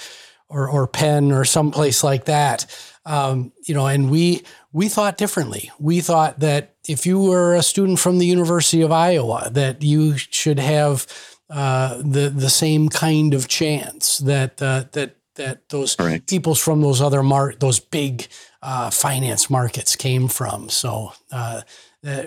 or 0.47 0.69
or 0.69 0.87
Penn 0.87 1.33
or 1.33 1.43
someplace 1.43 2.05
like 2.05 2.23
that. 2.23 2.65
Um, 3.05 3.51
you 3.65 3.73
know, 3.73 3.87
and 3.87 4.09
we 4.09 4.43
we 4.71 4.87
thought 4.87 5.17
differently. 5.17 5.71
We 5.77 5.99
thought 5.99 6.39
that 6.39 6.75
if 6.87 7.05
you 7.05 7.21
were 7.21 7.53
a 7.53 7.63
student 7.63 7.99
from 7.99 8.19
the 8.19 8.27
University 8.27 8.81
of 8.81 8.93
Iowa, 8.93 9.49
that 9.51 9.83
you 9.83 10.15
should 10.15 10.59
have 10.59 11.05
uh, 11.49 11.97
the 11.97 12.29
the 12.29 12.49
same 12.49 12.87
kind 12.87 13.33
of 13.33 13.49
chance 13.49 14.19
that 14.19 14.61
uh, 14.61 14.85
that 14.93 15.18
that 15.39 15.67
those 15.69 15.95
Correct. 15.95 16.29
peoples 16.29 16.59
from 16.59 16.81
those 16.81 17.01
other 17.01 17.23
mar- 17.23 17.55
those 17.59 17.79
big 17.79 18.27
uh, 18.61 18.91
finance 18.91 19.49
markets 19.49 19.95
came 19.95 20.27
from. 20.27 20.69
So 20.69 21.13
uh, 21.31 21.61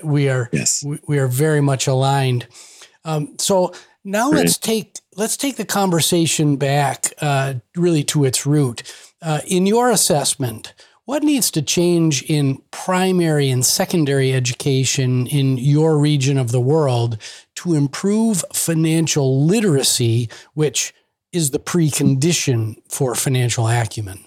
we 0.02 0.28
are 0.28 0.48
yes. 0.52 0.82
we, 0.84 0.98
we, 1.06 1.18
are 1.18 1.28
very 1.28 1.60
much 1.60 1.86
aligned. 1.86 2.48
Um, 3.04 3.36
so 3.38 3.74
now 4.02 4.30
let's 4.30 4.58
take 4.58 4.98
let's 5.14 5.36
take 5.36 5.56
the 5.56 5.64
conversation 5.64 6.56
back 6.56 7.12
uh, 7.20 7.54
really 7.76 8.02
to 8.04 8.24
its 8.24 8.44
root. 8.46 8.82
Uh, 9.20 9.40
in 9.46 9.66
your 9.66 9.90
assessment, 9.90 10.74
what 11.04 11.22
needs 11.22 11.50
to 11.50 11.62
change 11.62 12.22
in 12.24 12.62
primary 12.70 13.50
and 13.50 13.64
secondary 13.64 14.32
education 14.32 15.26
in 15.26 15.58
your 15.58 15.98
region 15.98 16.38
of 16.38 16.50
the 16.50 16.60
world 16.60 17.18
to 17.56 17.74
improve 17.74 18.44
financial 18.52 19.44
literacy, 19.44 20.28
which 20.54 20.94
is 21.32 21.50
the 21.50 21.58
precondition 21.58 22.76
for 22.88 23.14
financial 23.14 23.66
acumen? 23.68 24.24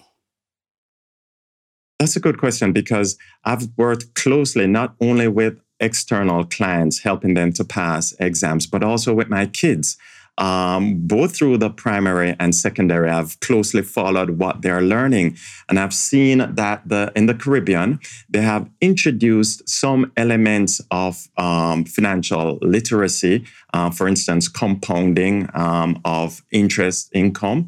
That's 1.99 2.15
a 2.15 2.19
good 2.19 2.37
question 2.37 2.73
because 2.73 3.17
I've 3.45 3.67
worked 3.77 4.15
closely 4.15 4.67
not 4.67 4.95
only 4.99 5.27
with 5.27 5.59
external 5.79 6.45
clients, 6.45 6.99
helping 6.99 7.33
them 7.33 7.53
to 7.53 7.63
pass 7.63 8.13
exams, 8.19 8.67
but 8.67 8.83
also 8.83 9.13
with 9.13 9.29
my 9.29 9.45
kids 9.45 9.97
um, 10.37 11.07
both 11.07 11.35
through 11.35 11.57
the 11.57 11.69
primary 11.69 12.35
and 12.39 12.53
secondary, 12.53 13.09
I've 13.09 13.39
closely 13.39 13.81
followed 13.81 14.31
what 14.31 14.61
they're 14.61 14.81
learning. 14.81 15.37
And 15.69 15.79
I've 15.79 15.93
seen 15.93 16.39
that 16.55 16.87
the, 16.87 17.11
in 17.15 17.25
the 17.25 17.33
Caribbean, 17.33 17.99
they 18.29 18.41
have 18.41 18.69
introduced 18.81 19.67
some 19.69 20.11
elements 20.17 20.81
of 20.91 21.27
um, 21.37 21.85
financial 21.85 22.59
literacy, 22.61 23.45
uh, 23.73 23.89
for 23.91 24.07
instance, 24.07 24.47
compounding 24.47 25.49
um, 25.53 26.01
of 26.03 26.43
interest 26.51 27.09
income. 27.13 27.67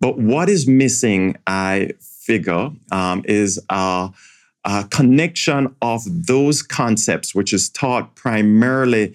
But 0.00 0.18
what 0.18 0.48
is 0.48 0.66
missing, 0.66 1.36
I 1.46 1.92
figure, 2.00 2.70
um, 2.92 3.22
is 3.24 3.60
a, 3.70 4.10
a 4.64 4.84
connection 4.90 5.74
of 5.82 6.02
those 6.26 6.62
concepts, 6.62 7.34
which 7.34 7.52
is 7.52 7.70
taught 7.70 8.14
primarily 8.14 9.14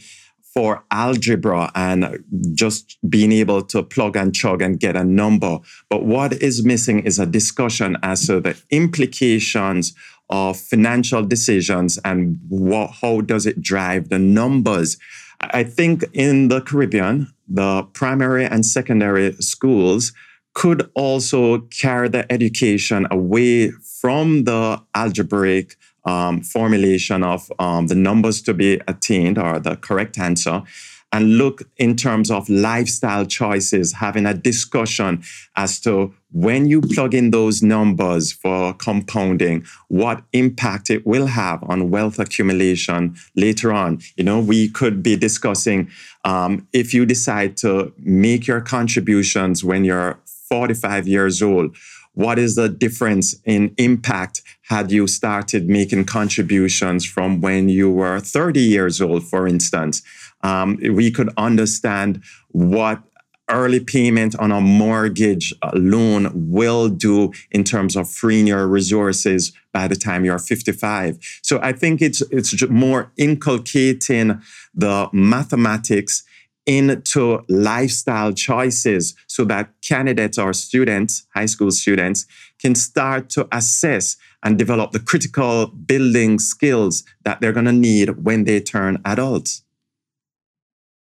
for 0.54 0.84
algebra 0.92 1.72
and 1.76 2.24
just 2.54 2.98
being 3.08 3.32
able 3.32 3.62
to 3.62 3.84
plug 3.84 4.16
and 4.16 4.34
chug 4.34 4.62
and 4.62 4.80
get 4.80 4.96
a 4.96 5.04
number. 5.04 5.60
But 5.90 6.06
what 6.06 6.34
is 6.34 6.66
missing 6.66 7.02
is 7.02 7.20
a 7.20 7.26
discussion 7.26 7.98
as 8.02 8.26
to 8.28 8.40
the 8.40 8.60
implications 8.72 9.94
of 10.30 10.60
financial 10.60 11.24
decisions 11.24 12.00
and 12.06 12.40
what, 12.50 12.92
how 13.02 13.22
does 13.22 13.46
it 13.46 13.62
drive 13.62 14.10
the 14.10 14.20
numbers. 14.20 14.98
I 15.42 15.64
think 15.64 16.04
in 16.14 16.50
the 16.50 16.62
Caribbean, 16.62 17.34
the 17.48 17.84
primary 17.94 18.46
and 18.46 18.66
secondary 18.66 19.34
schools 19.34 20.14
could 20.54 20.90
also 20.94 21.60
carry 21.60 22.10
the 22.10 22.32
education 22.32 23.08
away 23.10 23.72
from 23.72 24.44
the 24.44 24.82
algebraic 24.94 25.76
um, 26.06 26.42
formulation 26.42 27.24
of 27.24 27.52
um, 27.60 27.88
the 27.88 27.96
numbers 27.96 28.42
to 28.44 28.54
be 28.54 28.80
attained 28.88 29.38
or 29.38 29.60
the 29.60 29.76
correct 29.76 30.18
answer 30.18 30.64
and 31.12 31.38
look 31.38 31.64
in 31.78 31.96
terms 31.96 32.30
of 32.30 32.48
lifestyle 32.50 33.26
choices, 33.26 33.94
having 33.94 34.26
a 34.26 34.34
discussion 34.34 35.24
as 35.56 35.80
to 35.80 36.14
when 36.32 36.68
you 36.68 36.82
plug 36.82 37.16
in 37.16 37.32
those 37.32 37.64
numbers 37.64 38.32
for 38.32 38.74
compounding, 38.76 39.66
what 39.88 40.22
impact 40.34 40.92
it 40.92 41.06
will 41.08 41.26
have 41.26 41.64
on 41.64 41.90
wealth 41.90 42.20
accumulation 42.20 43.16
later 43.36 43.74
on. 43.74 44.00
You 44.16 44.24
know, 44.24 44.40
we 44.40 44.70
could 44.70 45.02
be 45.02 45.16
discussing 45.16 45.90
um, 46.24 46.68
if 46.74 46.94
you 46.94 47.06
decide 47.06 47.58
to 47.58 47.92
make 47.98 48.46
your 48.46 48.62
contributions 48.62 49.64
when 49.64 49.84
you're 49.84 50.20
45 50.50 51.08
years 51.08 51.42
old 51.42 51.76
what 52.14 52.40
is 52.40 52.56
the 52.56 52.70
difference 52.70 53.36
in 53.46 53.74
impact 53.78 54.42
had 54.64 54.92
you 54.92 55.08
started 55.08 55.70
making 55.70 56.06
contributions 56.06 57.06
from 57.06 57.42
when 57.42 57.70
you 57.70 57.90
were 57.90 58.20
30 58.20 58.60
years 58.60 59.02
old, 59.02 59.24
for 59.24 59.48
instance? 59.48 60.02
Um, 60.42 60.78
we 60.82 61.12
could 61.12 61.30
understand 61.38 62.24
what 62.50 63.02
early 63.50 63.80
payment 63.80 64.36
on 64.38 64.52
a 64.52 64.62
mortgage 64.62 65.54
uh, 65.62 65.72
loan 65.74 66.32
will 66.34 66.88
do 66.88 67.32
in 67.52 67.64
terms 67.64 67.96
of 67.96 68.10
freeing 68.10 68.48
your 68.48 68.68
resources 68.68 69.52
by 69.74 69.88
the 69.88 69.96
time 69.96 70.24
you're 70.24 70.40
55. 70.40 71.18
So 71.42 71.60
I 71.62 71.74
think 71.74 72.02
it's 72.02 72.22
it's 72.32 72.68
more 72.70 73.12
inculcating 73.18 74.42
the 74.74 75.10
mathematics 75.12 76.24
into 76.70 77.44
lifestyle 77.50 78.32
choices 78.32 79.16
so 79.26 79.44
that 79.44 79.74
candidates 79.82 80.38
or 80.38 80.54
students, 80.54 81.26
high 81.34 81.48
school 81.48 81.72
students, 81.72 82.28
can 82.60 82.76
start 82.76 83.28
to 83.32 83.48
assess 83.52 84.18
and 84.44 84.56
develop 84.60 84.92
the 84.92 85.00
critical 85.00 85.66
building 85.66 86.38
skills 86.38 87.04
that 87.24 87.42
they're 87.42 87.54
going 87.54 87.66
to 87.66 87.72
need 87.72 88.24
when 88.24 88.44
they 88.44 88.62
turn 88.62 89.02
adults. 89.04 89.64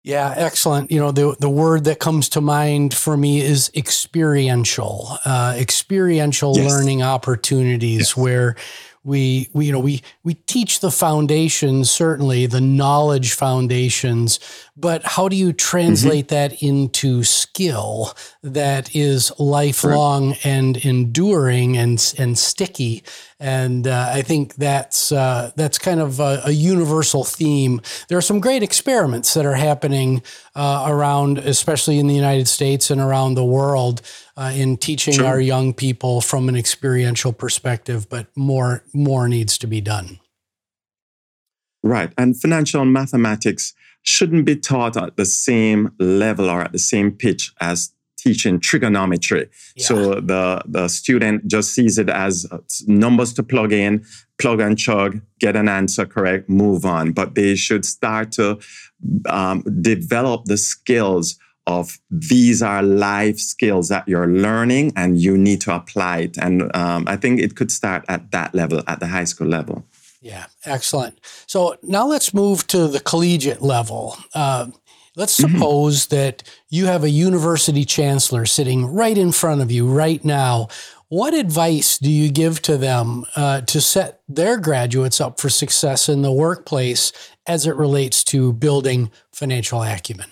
Yeah, 0.02 0.34
excellent. 0.36 0.90
You 0.90 0.98
know, 0.98 1.12
the 1.12 1.34
the 1.38 1.48
word 1.48 1.84
that 1.84 1.98
comes 1.98 2.28
to 2.30 2.42
mind 2.42 2.92
for 2.92 3.16
me 3.16 3.40
is 3.40 3.70
experiential, 3.74 5.18
uh, 5.24 5.54
experiential 5.56 6.52
yes. 6.56 6.70
learning 6.70 7.02
opportunities 7.02 8.00
yes. 8.00 8.16
where 8.16 8.56
we, 9.04 9.50
we 9.52 9.66
you 9.66 9.72
know 9.72 9.78
we 9.78 10.02
we 10.22 10.34
teach 10.34 10.80
the 10.80 10.90
foundations 10.90 11.90
certainly 11.90 12.46
the 12.46 12.60
knowledge 12.60 13.34
foundations 13.34 14.40
but 14.76 15.04
how 15.04 15.28
do 15.28 15.36
you 15.36 15.52
translate 15.52 16.26
mm-hmm. 16.28 16.34
that 16.34 16.62
into 16.62 17.22
skill 17.22 18.14
that 18.42 18.94
is 18.96 19.30
lifelong 19.38 20.30
right. 20.30 20.46
and 20.46 20.76
enduring 20.78 21.76
and 21.76 22.14
and 22.18 22.38
sticky 22.38 23.04
and 23.40 23.86
uh, 23.86 24.10
I 24.12 24.22
think 24.22 24.54
that's 24.54 25.10
uh, 25.10 25.50
that's 25.56 25.78
kind 25.78 26.00
of 26.00 26.20
a, 26.20 26.42
a, 26.46 26.50
universal 26.52 27.24
theme. 27.24 27.80
There 28.08 28.16
are 28.16 28.22
some 28.22 28.40
great 28.40 28.62
experiments 28.62 29.34
that 29.34 29.44
are 29.44 29.54
happening 29.54 30.22
uh, 30.54 30.86
around, 30.88 31.38
especially 31.38 31.98
in 31.98 32.06
the 32.06 32.14
United 32.14 32.48
States 32.48 32.90
and 32.90 33.00
around 33.00 33.34
the 33.34 33.44
world, 33.44 34.02
uh, 34.36 34.52
in 34.54 34.76
teaching 34.76 35.14
sure. 35.14 35.26
our 35.26 35.40
young 35.40 35.74
people 35.74 36.20
from 36.20 36.48
an 36.48 36.56
experiential 36.56 37.32
perspective. 37.32 38.08
But 38.08 38.28
more 38.36 38.84
more 38.92 39.28
needs 39.28 39.58
to 39.58 39.66
be 39.66 39.80
done. 39.80 40.20
Right. 41.82 42.12
And 42.16 42.40
financial 42.40 42.84
mathematics 42.86 43.74
shouldn't 44.02 44.46
be 44.46 44.56
taught 44.56 44.96
at 44.96 45.16
the 45.16 45.26
same 45.26 45.92
level 45.98 46.48
or 46.48 46.62
at 46.62 46.72
the 46.72 46.78
same 46.78 47.10
pitch 47.12 47.52
as 47.60 47.92
teaching 48.24 48.58
trigonometry. 48.58 49.48
Yeah. 49.76 49.86
So 49.86 49.96
the, 50.14 50.62
the 50.66 50.88
student 50.88 51.46
just 51.46 51.74
sees 51.74 51.98
it 51.98 52.08
as 52.08 52.46
numbers 52.86 53.32
to 53.34 53.42
plug 53.42 53.72
in, 53.72 54.04
plug 54.38 54.60
and 54.60 54.78
chug, 54.78 55.20
get 55.40 55.54
an 55.56 55.68
answer 55.68 56.06
correct, 56.06 56.48
move 56.48 56.84
on. 56.84 57.12
But 57.12 57.34
they 57.34 57.54
should 57.54 57.84
start 57.84 58.32
to 58.32 58.58
um, 59.28 59.62
develop 59.82 60.46
the 60.46 60.56
skills 60.56 61.38
of 61.66 61.98
these 62.10 62.62
are 62.62 62.82
life 62.82 63.38
skills 63.38 63.88
that 63.88 64.06
you're 64.06 64.28
learning 64.28 64.92
and 64.96 65.18
you 65.18 65.36
need 65.38 65.60
to 65.62 65.74
apply 65.74 66.18
it. 66.18 66.36
And 66.38 66.74
um, 66.76 67.04
I 67.06 67.16
think 67.16 67.40
it 67.40 67.56
could 67.56 67.70
start 67.70 68.04
at 68.08 68.30
that 68.32 68.54
level, 68.54 68.82
at 68.86 69.00
the 69.00 69.06
high 69.06 69.24
school 69.24 69.48
level. 69.48 69.84
Yeah, 70.20 70.46
excellent. 70.64 71.20
So 71.46 71.76
now 71.82 72.06
let's 72.06 72.32
move 72.32 72.66
to 72.68 72.88
the 72.88 73.00
collegiate 73.00 73.60
level. 73.60 74.16
Uh, 74.34 74.68
let's 75.16 75.38
mm-hmm. 75.40 75.52
suppose 75.52 76.06
mm-hmm. 76.06 76.16
that 76.16 76.42
you 76.68 76.86
have 76.86 77.04
a 77.04 77.10
university 77.10 77.84
chancellor 77.84 78.46
sitting 78.46 78.86
right 78.86 79.18
in 79.18 79.32
front 79.32 79.60
of 79.60 79.70
you 79.70 79.88
right 79.88 80.24
now. 80.24 80.68
What 81.08 81.34
advice 81.34 81.98
do 81.98 82.10
you 82.10 82.30
give 82.30 82.60
to 82.62 82.76
them 82.76 83.24
uh, 83.36 83.60
to 83.62 83.80
set 83.80 84.22
their 84.28 84.58
graduates 84.58 85.20
up 85.20 85.38
for 85.38 85.48
success 85.48 86.08
in 86.08 86.22
the 86.22 86.32
workplace 86.32 87.12
as 87.46 87.66
it 87.66 87.76
relates 87.76 88.24
to 88.24 88.52
building 88.52 89.10
financial 89.32 89.82
acumen? 89.82 90.30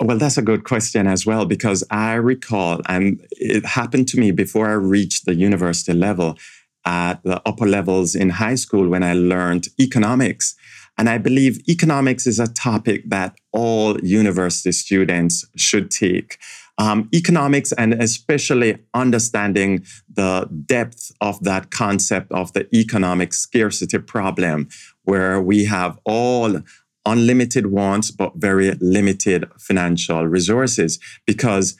Well, 0.00 0.18
that's 0.18 0.38
a 0.38 0.42
good 0.42 0.64
question 0.64 1.06
as 1.08 1.26
well, 1.26 1.44
because 1.44 1.82
I 1.90 2.14
recall, 2.14 2.80
and 2.86 3.20
it 3.32 3.64
happened 3.64 4.06
to 4.08 4.20
me 4.20 4.30
before 4.30 4.68
I 4.68 4.74
reached 4.74 5.24
the 5.24 5.34
university 5.34 5.92
level 5.92 6.38
at 6.84 7.22
the 7.24 7.42
upper 7.46 7.66
levels 7.66 8.14
in 8.14 8.30
high 8.30 8.54
school 8.54 8.88
when 8.88 9.02
I 9.02 9.14
learned 9.14 9.68
economics. 9.80 10.54
And 10.98 11.08
I 11.08 11.16
believe 11.16 11.62
economics 11.68 12.26
is 12.26 12.40
a 12.40 12.48
topic 12.48 13.08
that 13.08 13.36
all 13.52 13.98
university 14.00 14.72
students 14.72 15.46
should 15.56 15.90
take. 15.90 16.38
Um, 16.76 17.08
economics 17.14 17.72
and 17.72 17.94
especially 17.94 18.78
understanding 18.94 19.84
the 20.12 20.48
depth 20.66 21.12
of 21.20 21.42
that 21.44 21.70
concept 21.70 22.30
of 22.32 22.52
the 22.52 22.72
economic 22.74 23.32
scarcity 23.32 23.98
problem, 23.98 24.68
where 25.04 25.40
we 25.40 25.64
have 25.64 25.98
all 26.04 26.60
unlimited 27.06 27.66
wants, 27.68 28.10
but 28.10 28.32
very 28.36 28.72
limited 28.80 29.48
financial 29.56 30.26
resources. 30.26 30.98
Because 31.26 31.76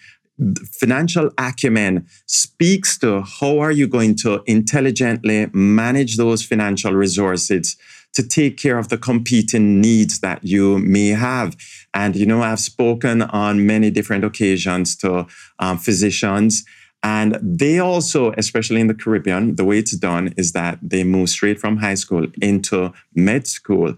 financial 0.65 1.31
acumen 1.39 2.07
speaks 2.27 2.97
to 2.99 3.23
how 3.23 3.59
are 3.59 3.73
you 3.73 3.89
going 3.89 4.15
to 4.15 4.43
intelligently 4.47 5.49
manage 5.53 6.17
those 6.17 6.45
financial 6.45 6.93
resources 6.93 7.77
to 8.15 8.27
take 8.27 8.57
care 8.57 8.79
of 8.79 8.89
the 8.89 8.99
competing 8.99 9.81
needs 9.81 10.21
that 10.21 10.45
you 10.45 10.79
may 10.79 11.09
have. 11.09 11.57
And 11.95 12.17
you 12.17 12.27
know 12.27 12.43
i've 12.43 12.61
spoken 12.61 13.23
on 13.23 13.67
many 13.67 13.91
different 13.91 14.25
occasions 14.25 14.97
to 14.97 15.27
um, 15.59 15.79
physicians 15.79 16.65
and 17.03 17.39
they 17.41 17.79
also 17.79 18.33
especially 18.33 18.81
in 18.81 18.89
the 18.89 18.95
caribbean 18.95 19.55
the 19.57 19.65
way 19.65 19.79
it's 19.79 19.97
done 19.97 20.35
is 20.37 20.53
that 20.53 20.79
they 20.83 21.05
move 21.05 21.29
straight 21.29 21.59
from 21.61 21.77
high 21.77 21.95
school 21.95 22.27
into 22.43 22.93
med 23.15 23.47
school 23.47 23.95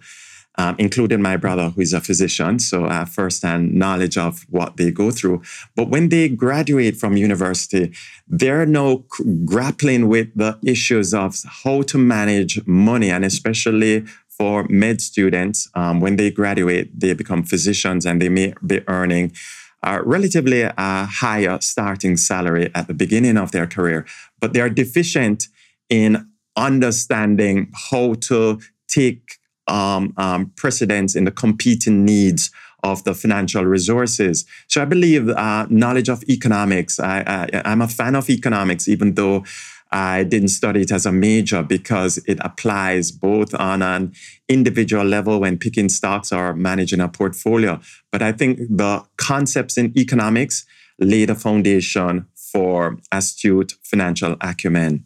um, 0.61 0.77
including 0.79 1.23
my 1.23 1.37
brother, 1.39 1.71
who 1.71 1.81
is 1.81 1.95
a 1.95 2.03
physician. 2.03 2.59
So 2.59 2.85
I 2.85 2.95
have 3.01 3.09
firsthand 3.09 3.75
knowledge 3.75 4.19
of 4.19 4.45
what 4.51 4.77
they 4.77 4.91
go 4.91 5.11
through. 5.11 5.41
But 5.75 5.89
when 5.89 6.11
they 6.11 6.29
graduate 6.29 6.97
from 6.99 7.17
university, 7.17 7.95
they're 8.29 8.67
now 8.67 9.03
grappling 9.47 10.09
with 10.09 10.29
the 10.37 10.59
issues 10.63 11.15
of 11.15 11.35
how 11.65 11.81
to 11.83 11.97
manage 11.97 12.55
money, 12.67 13.11
and 13.11 13.25
especially 13.25 14.05
for 14.29 14.67
med 14.69 15.01
students, 15.01 15.69
um, 15.75 16.01
when 16.01 16.17
they 16.17 16.31
graduate, 16.31 16.89
they 16.99 17.15
become 17.15 17.43
physicians 17.43 18.05
and 18.05 18.21
they 18.21 18.29
may 18.29 18.53
be 18.67 18.81
earning 18.87 19.33
a 19.83 20.03
relatively 20.03 20.61
a 20.63 21.07
higher 21.23 21.59
starting 21.63 22.19
salary 22.19 22.71
at 22.75 22.87
the 22.87 22.93
beginning 22.93 23.39
of 23.39 23.51
their 23.53 23.67
career, 23.67 24.05
but 24.41 24.53
they 24.53 24.61
are 24.61 24.69
deficient 24.69 25.49
in 25.89 26.29
understanding 26.55 27.73
how 27.91 28.13
to 28.29 28.61
take 28.89 29.40
um, 29.71 30.13
um, 30.17 30.53
precedence 30.57 31.15
in 31.15 31.25
the 31.25 31.31
competing 31.31 32.05
needs 32.05 32.51
of 32.83 33.05
the 33.05 33.15
financial 33.15 33.65
resources. 33.65 34.47
So 34.67 34.83
I 34.83 34.85
believe 34.87 35.29
uh, 35.29 35.67
knowledge 35.69 36.09
of 36.09 36.23
economics. 36.29 36.99
I, 36.99 37.21
I, 37.27 37.63
I'm 37.65 37.83
a 37.83 37.89
fan 37.89 38.15
of 38.15 38.29
economics, 38.31 38.89
even 38.89 39.15
though 39.15 39.45
I 39.93 40.23
didn't 40.25 40.49
study 40.49 40.83
it 40.83 40.93
as 40.93 41.05
a 41.05 41.13
major 41.13 41.63
because 41.63 42.19
it 42.27 42.39
applies 42.43 43.11
both 43.11 43.55
on 43.55 43.83
an 43.83 44.13
individual 44.49 45.05
level 45.05 45.41
when 45.41 45.59
picking 45.59 45.89
stocks 45.89 46.33
or 46.33 46.55
managing 46.55 47.01
a 47.01 47.09
portfolio. 47.09 47.81
But 48.13 48.23
I 48.23 48.33
think 48.33 48.59
the 48.59 49.05
concepts 49.17 49.77
in 49.77 49.97
economics 49.99 50.65
lay 51.01 51.25
the 51.25 51.35
foundation 51.35 52.27
for 52.53 52.99
astute 53.11 53.75
financial 53.83 54.37
acumen. 54.41 55.05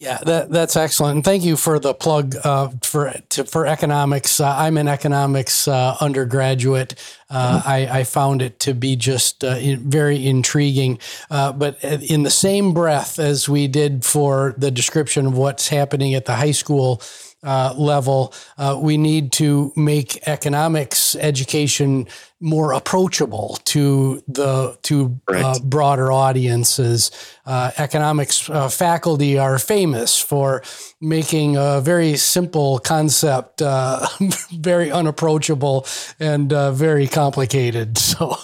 Yeah, 0.00 0.18
that, 0.26 0.50
that's 0.50 0.76
excellent. 0.76 1.16
And 1.16 1.24
thank 1.24 1.42
you 1.42 1.56
for 1.56 1.80
the 1.80 1.92
plug 1.92 2.36
uh, 2.44 2.68
for 2.82 3.12
to, 3.30 3.44
for 3.44 3.66
economics. 3.66 4.38
Uh, 4.38 4.54
I'm 4.56 4.76
an 4.76 4.86
economics 4.86 5.66
uh, 5.66 5.96
undergraduate. 6.00 6.94
Uh, 7.28 7.58
mm-hmm. 7.58 7.68
I, 7.68 7.98
I, 7.98 8.04
found 8.04 8.40
it 8.40 8.60
to 8.60 8.74
be 8.74 8.94
just 8.94 9.42
uh, 9.42 9.56
in, 9.56 9.90
very 9.90 10.24
intriguing. 10.24 11.00
Uh, 11.30 11.50
but 11.50 11.82
in 11.82 12.22
the 12.22 12.30
same 12.30 12.72
breath 12.72 13.18
as 13.18 13.48
we 13.48 13.66
did 13.66 14.04
for 14.04 14.54
the 14.56 14.70
description 14.70 15.26
of 15.26 15.36
what's 15.36 15.66
happening 15.66 16.14
at 16.14 16.26
the 16.26 16.36
high 16.36 16.52
school 16.52 17.02
uh, 17.42 17.74
level, 17.76 18.34
uh, 18.56 18.78
we 18.80 18.96
need 18.96 19.32
to 19.32 19.72
make 19.76 20.26
economics 20.26 21.14
education 21.16 22.06
more 22.40 22.72
approachable 22.72 23.58
to 23.64 24.22
the 24.28 24.76
to 24.82 25.20
uh, 25.28 25.34
uh, 25.34 25.58
broader 25.60 26.12
audiences. 26.12 27.10
Uh, 27.46 27.70
economics 27.78 28.48
uh, 28.50 28.68
faculty 28.68 29.38
are 29.38 29.58
famous 29.58 30.20
for 30.20 30.62
making 31.00 31.56
a 31.56 31.80
very 31.80 32.16
simple 32.16 32.78
concept 32.78 33.60
very 34.52 34.90
unapproachable 34.90 35.86
and 36.20 36.50
very 36.50 37.06
complicated. 37.06 37.98
So 38.18 38.36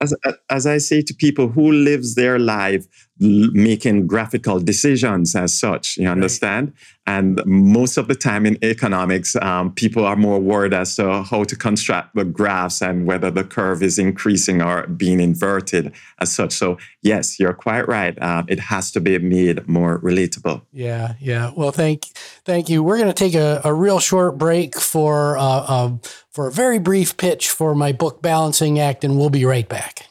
as, 0.00 0.14
as 0.50 0.66
I 0.66 0.78
say 0.78 1.02
to 1.02 1.14
people 1.14 1.48
who 1.48 1.72
lives 1.72 2.14
their 2.14 2.38
life 2.38 2.86
making 3.18 4.06
graphical 4.06 4.60
decisions 4.60 5.34
as 5.34 5.58
such, 5.58 5.96
you 5.96 6.08
understand? 6.08 6.68
Right. 6.68 6.82
And 7.08 7.40
most 7.46 7.96
of 7.96 8.08
the 8.08 8.16
time 8.16 8.46
in 8.46 8.58
economics, 8.64 9.36
um, 9.36 9.72
people 9.72 10.04
are 10.04 10.16
more 10.16 10.40
worried 10.40 10.74
as 10.74 10.96
to 10.96 11.22
how 11.22 11.44
to 11.44 11.56
construct 11.56 12.16
the 12.16 12.24
graphs 12.24 12.82
and 12.82 13.06
whether 13.06 13.30
the 13.30 13.44
curve 13.44 13.82
is 13.82 13.98
increasing 13.98 14.60
or 14.60 14.88
being 14.88 15.20
inverted 15.20 15.92
as 16.20 16.34
such. 16.34 16.52
So, 16.52 16.78
yes, 17.02 17.38
you're 17.38 17.54
quite 17.54 17.86
right. 17.88 18.20
Uh, 18.20 18.42
it 18.48 18.58
has 18.58 18.90
to 18.92 19.00
be 19.00 19.18
made 19.18 19.66
more 19.68 20.00
relatable. 20.00 20.62
Yeah, 20.72 21.14
yeah. 21.20 21.52
Well, 21.56 21.70
thank, 21.70 22.06
thank 22.44 22.68
you. 22.68 22.82
We're 22.82 22.98
going 22.98 23.08
to 23.08 23.14
take 23.14 23.34
a, 23.34 23.60
a 23.64 23.72
real 23.72 24.00
short 24.00 24.36
break 24.36 24.78
for 24.78 25.38
uh, 25.38 25.42
uh, 25.42 25.96
for 26.30 26.48
a 26.48 26.52
very 26.52 26.78
brief 26.78 27.16
pitch 27.16 27.48
for 27.48 27.74
my 27.74 27.92
book 27.92 28.20
Balancing 28.20 28.78
Act, 28.78 29.04
and 29.04 29.16
we'll 29.16 29.30
be 29.30 29.44
right 29.46 29.68
back. 29.68 30.06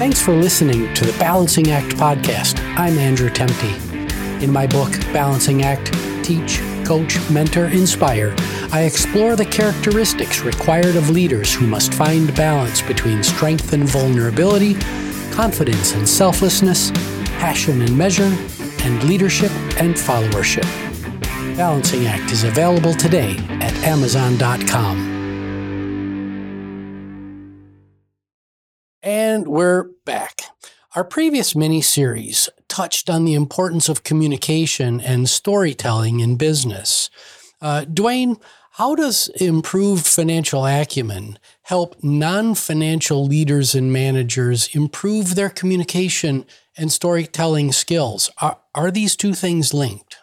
Thanks 0.00 0.18
for 0.18 0.32
listening 0.32 0.94
to 0.94 1.04
the 1.04 1.18
Balancing 1.18 1.72
Act 1.72 1.94
podcast. 1.94 2.58
I'm 2.78 2.96
Andrew 2.96 3.28
Temte. 3.28 4.42
In 4.42 4.50
my 4.50 4.66
book, 4.66 4.90
Balancing 5.12 5.62
Act 5.62 5.92
Teach, 6.24 6.62
Coach, 6.86 7.18
Mentor, 7.28 7.66
Inspire, 7.66 8.34
I 8.72 8.84
explore 8.84 9.36
the 9.36 9.44
characteristics 9.44 10.40
required 10.40 10.96
of 10.96 11.10
leaders 11.10 11.52
who 11.52 11.66
must 11.66 11.92
find 11.92 12.34
balance 12.34 12.80
between 12.80 13.22
strength 13.22 13.74
and 13.74 13.84
vulnerability, 13.84 14.72
confidence 15.32 15.92
and 15.92 16.08
selflessness, 16.08 16.92
passion 17.38 17.82
and 17.82 17.94
measure, 17.94 18.34
and 18.82 19.04
leadership 19.04 19.52
and 19.76 19.94
followership. 19.94 20.64
Balancing 21.58 22.06
Act 22.06 22.32
is 22.32 22.44
available 22.44 22.94
today 22.94 23.36
at 23.60 23.74
Amazon.com. 23.84 25.09
And 29.02 29.48
we're 29.48 29.84
back. 30.04 30.42
Our 30.94 31.04
previous 31.04 31.56
mini 31.56 31.80
series 31.80 32.50
touched 32.68 33.08
on 33.08 33.24
the 33.24 33.32
importance 33.32 33.88
of 33.88 34.02
communication 34.02 35.00
and 35.00 35.26
storytelling 35.26 36.20
in 36.20 36.36
business. 36.36 37.08
Uh, 37.62 37.86
Duane, 37.86 38.36
how 38.72 38.94
does 38.94 39.28
improved 39.40 40.06
financial 40.06 40.66
acumen 40.66 41.38
help 41.62 41.96
non 42.04 42.54
financial 42.54 43.24
leaders 43.24 43.74
and 43.74 43.90
managers 43.90 44.68
improve 44.74 45.34
their 45.34 45.48
communication 45.48 46.44
and 46.76 46.92
storytelling 46.92 47.72
skills? 47.72 48.30
Are, 48.42 48.58
are 48.74 48.90
these 48.90 49.16
two 49.16 49.32
things 49.32 49.72
linked? 49.72 50.18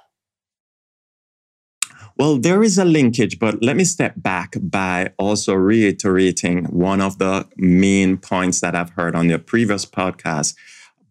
Well, 2.17 2.39
there 2.39 2.63
is 2.63 2.79
a 2.79 2.85
linkage, 2.85 3.37
but 3.37 3.61
let 3.61 3.75
me 3.75 3.83
step 3.83 4.13
back 4.17 4.55
by 4.59 5.11
also 5.19 5.53
reiterating 5.53 6.65
one 6.65 6.99
of 6.99 7.19
the 7.19 7.47
main 7.57 8.17
points 8.17 8.59
that 8.61 8.73
I've 8.73 8.89
heard 8.89 9.15
on 9.15 9.29
your 9.29 9.37
previous 9.37 9.85
podcast 9.85 10.55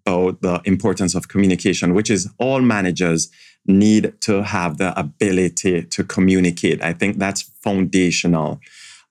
about 0.04 0.42
the 0.42 0.60
importance 0.64 1.14
of 1.14 1.28
communication, 1.28 1.94
which 1.94 2.10
is 2.10 2.28
all 2.38 2.60
managers 2.60 3.30
need 3.66 4.14
to 4.22 4.42
have 4.42 4.78
the 4.78 4.98
ability 4.98 5.82
to 5.84 6.02
communicate. 6.02 6.82
I 6.82 6.92
think 6.92 7.18
that's 7.18 7.42
foundational. 7.62 8.58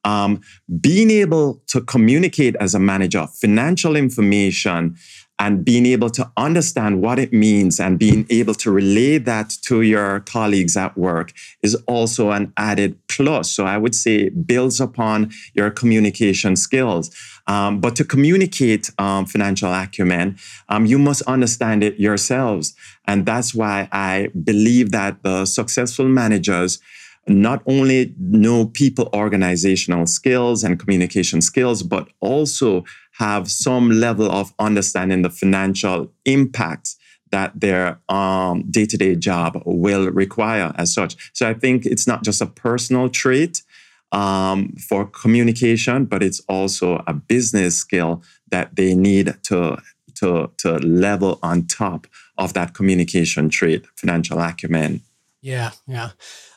Um, 0.03 0.41
being 0.81 1.09
able 1.11 1.61
to 1.67 1.79
communicate 1.79 2.57
as 2.57 2.75
a 2.75 2.79
manager 2.79 3.25
financial 3.27 3.95
information 3.95 4.97
and 5.37 5.65
being 5.65 5.85
able 5.85 6.09
to 6.09 6.31
understand 6.37 7.01
what 7.01 7.19
it 7.19 7.33
means 7.33 7.79
and 7.79 7.99
being 7.99 8.25
able 8.29 8.53
to 8.53 8.71
relay 8.71 9.17
that 9.17 9.49
to 9.63 9.81
your 9.81 10.21
colleagues 10.21 10.77
at 10.77 10.97
work 10.97 11.33
is 11.61 11.75
also 11.87 12.31
an 12.31 12.53
added 12.55 12.97
plus. 13.09 13.51
So 13.51 13.65
I 13.65 13.77
would 13.77 13.95
say 13.95 14.29
builds 14.29 14.79
upon 14.79 15.31
your 15.53 15.71
communication 15.71 16.55
skills. 16.55 17.13
Um, 17.47 17.79
but 17.79 17.95
to 17.97 18.05
communicate 18.05 18.91
um, 18.97 19.25
financial 19.25 19.73
acumen, 19.73 20.37
um, 20.69 20.85
you 20.85 20.97
must 20.97 21.21
understand 21.23 21.83
it 21.83 21.99
yourselves. 21.99 22.73
And 23.05 23.25
that's 23.25 23.53
why 23.53 23.89
I 23.91 24.29
believe 24.43 24.91
that 24.91 25.21
the 25.23 25.45
successful 25.45 26.07
managers 26.07 26.79
not 27.27 27.63
only 27.65 28.13
know 28.19 28.67
people 28.67 29.09
organizational 29.13 30.05
skills 30.05 30.63
and 30.63 30.79
communication 30.79 31.41
skills, 31.41 31.81
but 31.83 32.07
also 32.19 32.83
have 33.13 33.49
some 33.49 33.89
level 33.89 34.29
of 34.31 34.53
understanding 34.59 35.21
the 35.21 35.29
financial 35.29 36.11
impacts 36.25 36.97
that 37.31 37.59
their 37.59 37.99
um, 38.09 38.63
day-to-day 38.69 39.15
job 39.15 39.61
will 39.65 40.09
require 40.11 40.71
as 40.77 40.93
such. 40.93 41.15
So 41.33 41.49
I 41.49 41.53
think 41.53 41.85
it's 41.85 42.07
not 42.07 42.23
just 42.23 42.41
a 42.41 42.45
personal 42.45 43.09
trait 43.09 43.63
um, 44.11 44.73
for 44.87 45.05
communication, 45.05 46.05
but 46.05 46.21
it's 46.21 46.41
also 46.47 47.03
a 47.07 47.13
business 47.13 47.77
skill 47.77 48.23
that 48.51 48.75
they 48.75 48.93
need 48.93 49.33
to, 49.43 49.77
to, 50.15 50.51
to 50.57 50.77
level 50.77 51.39
on 51.41 51.65
top 51.65 52.07
of 52.37 52.53
that 52.53 52.73
communication 52.73 53.49
trait, 53.49 53.85
financial 53.95 54.39
acumen. 54.39 55.01
Yeah, 55.41 55.71
yeah. 55.87 56.11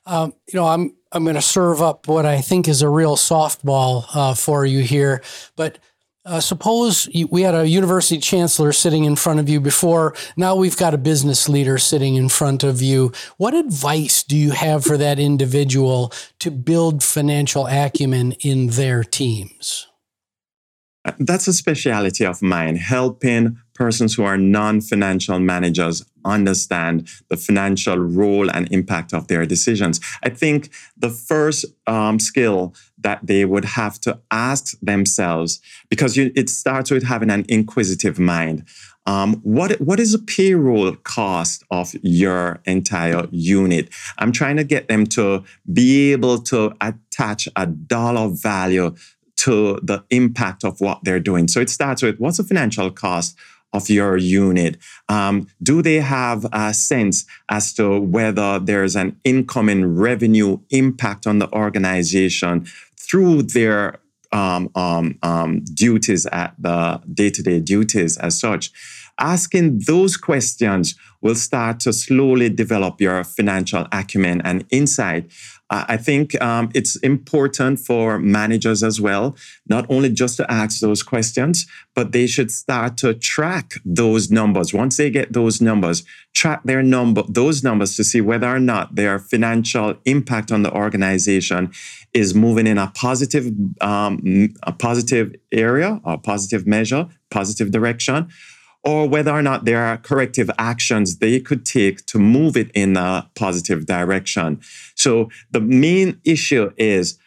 Um, 0.09 0.33
you 0.47 0.59
know, 0.59 0.67
I'm 0.67 0.97
I'm 1.13 1.25
going 1.25 1.37
to 1.37 1.43
serve 1.43 1.81
up 1.81 2.09
what 2.09 2.27
I 2.27 2.41
think 2.41 2.67
is 2.67 2.83
a 2.83 2.89
real 2.89 3.17
softball 3.17 4.05
uh, 4.15 4.35
for 4.35 4.67
you 4.67 4.81
here, 4.81 5.23
but 5.55 5.79
uh, 6.25 6.41
suppose 6.41 7.09
you, 7.13 7.27
we 7.29 7.43
had 7.43 7.55
a 7.55 7.67
university 7.67 8.19
chancellor 8.19 8.73
sitting 8.73 9.05
in 9.05 9.17
front 9.17 9.41
of 9.41 9.49
you 9.49 9.61
before. 9.61 10.15
Now 10.37 10.55
we've 10.57 10.77
got 10.77 10.93
a 10.93 10.99
business 10.99 11.49
leader 11.49 11.79
sitting 11.79 12.17
in 12.17 12.29
front 12.29 12.63
of 12.63 12.83
you. 12.83 13.13
What 13.39 13.55
advice 13.55 14.23
do 14.23 14.37
you 14.37 14.51
have 14.51 14.85
for 14.85 14.99
that 14.99 15.19
individual 15.19 16.13
to 16.41 16.51
build 16.51 17.03
financial 17.03 17.67
acumen 17.67 18.33
in 18.41 18.69
their 18.69 19.05
teams? 19.05 19.87
That's 21.19 21.49
a 21.49 21.53
speciality 21.53 22.25
of 22.25 22.43
mine, 22.43 22.77
helping 22.77 23.59
persons 23.75 24.15
who 24.15 24.25
are 24.25 24.37
non 24.37 24.81
financial 24.81 25.39
managers 25.39 26.05
understand 26.25 27.09
the 27.29 27.37
financial 27.37 27.97
role 27.97 28.51
and 28.51 28.71
impact 28.73 29.15
of 29.15 29.29
their 29.29 29.47
decisions. 29.47 30.01
I 30.23 30.31
think 30.31 30.71
the 30.97 31.11
first 31.11 31.65
um, 31.87 32.19
skill 32.19 32.75
that 32.99 33.21
they 33.23 33.45
would 33.45 33.65
have 33.65 34.01
to 34.01 34.19
ask 34.31 34.79
themselves, 34.81 35.61
because 35.89 36.17
you, 36.17 36.33
it 36.35 36.51
starts 36.51 36.91
with 36.91 37.05
having 37.05 37.31
an 37.31 37.45
inquisitive 37.49 38.19
mind. 38.19 38.65
Um, 39.07 39.37
what 39.37 39.81
what 39.81 40.01
is 40.01 40.13
the 40.13 40.19
payroll 40.19 40.95
cost 40.97 41.65
of 41.71 41.95
your 42.03 42.61
entire 42.67 43.27
unit? 43.31 43.89
I'm 44.19 44.33
trying 44.33 44.57
to 44.57 44.65
get 44.65 44.89
them 44.89 45.07
to 45.07 45.45
be 45.73 46.13
able 46.13 46.43
to 46.43 46.75
attach 46.83 47.49
a 47.57 47.65
dollar 47.67 48.29
value 48.29 48.95
to 49.39 49.79
the 49.83 50.05
impact 50.11 50.65
of 50.65 50.81
what 50.81 51.01
they're 51.05 51.21
doing. 51.21 51.49
So 51.49 51.61
it 51.61 51.71
starts 51.71 52.03
with 52.03 52.19
what's 52.19 52.39
the 52.39 52.45
financial 52.45 52.91
cost 52.91 53.37
of 53.73 53.89
your 53.91 54.17
unit? 54.17 54.79
Um, 55.09 55.49
do 55.63 55.83
they 55.83 56.01
have 56.01 56.47
a 56.53 56.73
sense 56.73 57.27
as 57.49 57.73
to 57.75 58.01
whether 58.01 58.59
there's 58.59 58.97
an 58.97 59.21
incoming 59.25 59.95
revenue 59.95 60.59
impact 60.71 61.27
on 61.27 61.39
the 61.39 61.53
organization 61.53 62.67
through 62.97 63.43
their 63.43 64.01
um, 64.31 64.71
um, 64.75 65.19
um 65.23 65.65
duties 65.73 66.27
at 66.27 66.55
the 66.59 67.01
day 67.13 67.31
to 67.31 67.43
day 67.43 67.61
duties 67.61 68.17
as 68.19 68.39
such? 68.39 68.73
Asking 69.19 69.81
those 69.87 70.17
questions 70.17 70.95
will 71.21 71.35
start 71.35 71.81
to 71.81 71.93
slowly 71.93 72.49
develop 72.49 73.01
your 73.01 73.25
financial 73.25 73.87
acumen 73.91 74.41
and 74.43 74.65
insight. 74.71 75.31
I 75.71 75.99
think 75.99 76.41
um, 76.41 76.71
it's 76.75 76.97
important 76.97 77.79
for 77.81 78.19
managers 78.19 78.83
as 78.83 79.03
well, 79.03 79.37
not 79.69 79.85
only 79.91 80.09
just 80.11 80.39
to 80.39 80.51
ask 80.51 80.81
those 80.81 81.03
questions, 81.03 81.67
but 81.95 82.13
they 82.13 82.27
should 82.27 82.51
start 82.51 82.97
to 82.99 83.13
track 83.13 83.75
those 83.85 84.31
numbers. 84.31 84.73
Once 84.73 84.97
they 84.97 85.11
get 85.11 85.35
those 85.35 85.61
numbers, 85.61 86.05
track 86.35 86.63
their 86.65 86.83
number, 86.83 87.23
those 87.29 87.63
numbers 87.63 87.97
to 87.97 88.05
see 88.05 88.23
whether 88.23 88.47
or 88.47 88.61
not 88.61 88.95
their 88.95 89.19
financial 89.19 89.95
impact 90.07 90.51
on 90.51 90.63
the 90.63 90.73
organization 90.73 91.71
is 92.15 92.35
moving 92.35 92.67
in 92.67 92.79
a 92.79 92.91
positive, 92.95 93.53
um, 93.83 94.49
a 94.63 94.73
positive 94.73 95.35
area 95.53 96.01
or 96.03 96.17
positive 96.17 96.67
measure, 96.67 97.07
positive 97.31 97.71
direction, 97.71 98.29
or 98.85 99.09
whether 99.09 99.31
or 99.33 99.43
not 99.43 99.65
there 99.65 99.85
are 99.85 99.97
corrective 99.97 100.51
actions 100.59 101.19
they 101.19 101.41
could 101.41 101.67
take 101.67 102.07
to 102.07 102.19
move 102.19 102.57
it 102.57 102.71
in 102.75 102.97
a 102.97 103.29
positive 103.35 103.87
direction. 103.87 104.61
So 104.95 105.29
the 105.51 105.61
main 105.61 106.21
issue 106.25 106.71
is 106.77 107.19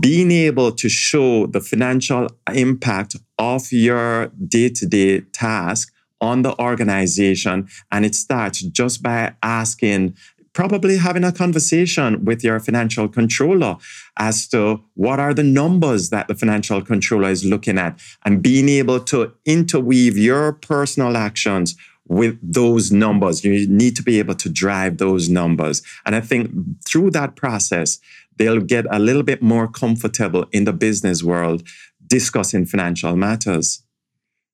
being 0.00 0.30
able 0.30 0.72
to 0.72 0.88
show 0.88 1.46
the 1.46 1.60
financial 1.60 2.28
impact 2.52 3.16
of 3.38 3.72
your 3.72 4.26
day 4.46 4.68
to 4.68 4.86
day 4.86 5.20
task 5.32 5.92
on 6.20 6.42
the 6.42 6.58
organization. 6.60 7.68
And 7.90 8.04
it 8.04 8.14
starts 8.14 8.60
just 8.60 9.02
by 9.02 9.34
asking 9.42 10.16
probably 10.58 10.96
having 10.96 11.22
a 11.22 11.30
conversation 11.30 12.24
with 12.24 12.42
your 12.42 12.58
financial 12.58 13.08
controller 13.08 13.76
as 14.16 14.48
to 14.48 14.82
what 14.94 15.20
are 15.20 15.32
the 15.32 15.44
numbers 15.44 16.10
that 16.10 16.26
the 16.26 16.34
financial 16.34 16.82
controller 16.82 17.30
is 17.30 17.44
looking 17.44 17.78
at 17.78 17.96
and 18.24 18.42
being 18.42 18.68
able 18.68 18.98
to 18.98 19.32
interweave 19.44 20.18
your 20.18 20.52
personal 20.52 21.16
actions 21.16 21.76
with 22.08 22.36
those 22.42 22.90
numbers. 22.90 23.44
You 23.44 23.68
need 23.68 23.94
to 23.94 24.02
be 24.02 24.18
able 24.18 24.34
to 24.34 24.48
drive 24.48 24.98
those 24.98 25.28
numbers. 25.28 25.80
And 26.04 26.16
I 26.16 26.20
think 26.20 26.50
through 26.84 27.12
that 27.12 27.36
process, 27.36 28.00
they'll 28.34 28.60
get 28.60 28.84
a 28.90 28.98
little 28.98 29.22
bit 29.22 29.40
more 29.40 29.68
comfortable 29.68 30.46
in 30.50 30.64
the 30.64 30.72
business 30.72 31.22
world 31.22 31.62
discussing 32.04 32.66
financial 32.66 33.14
matters. 33.14 33.84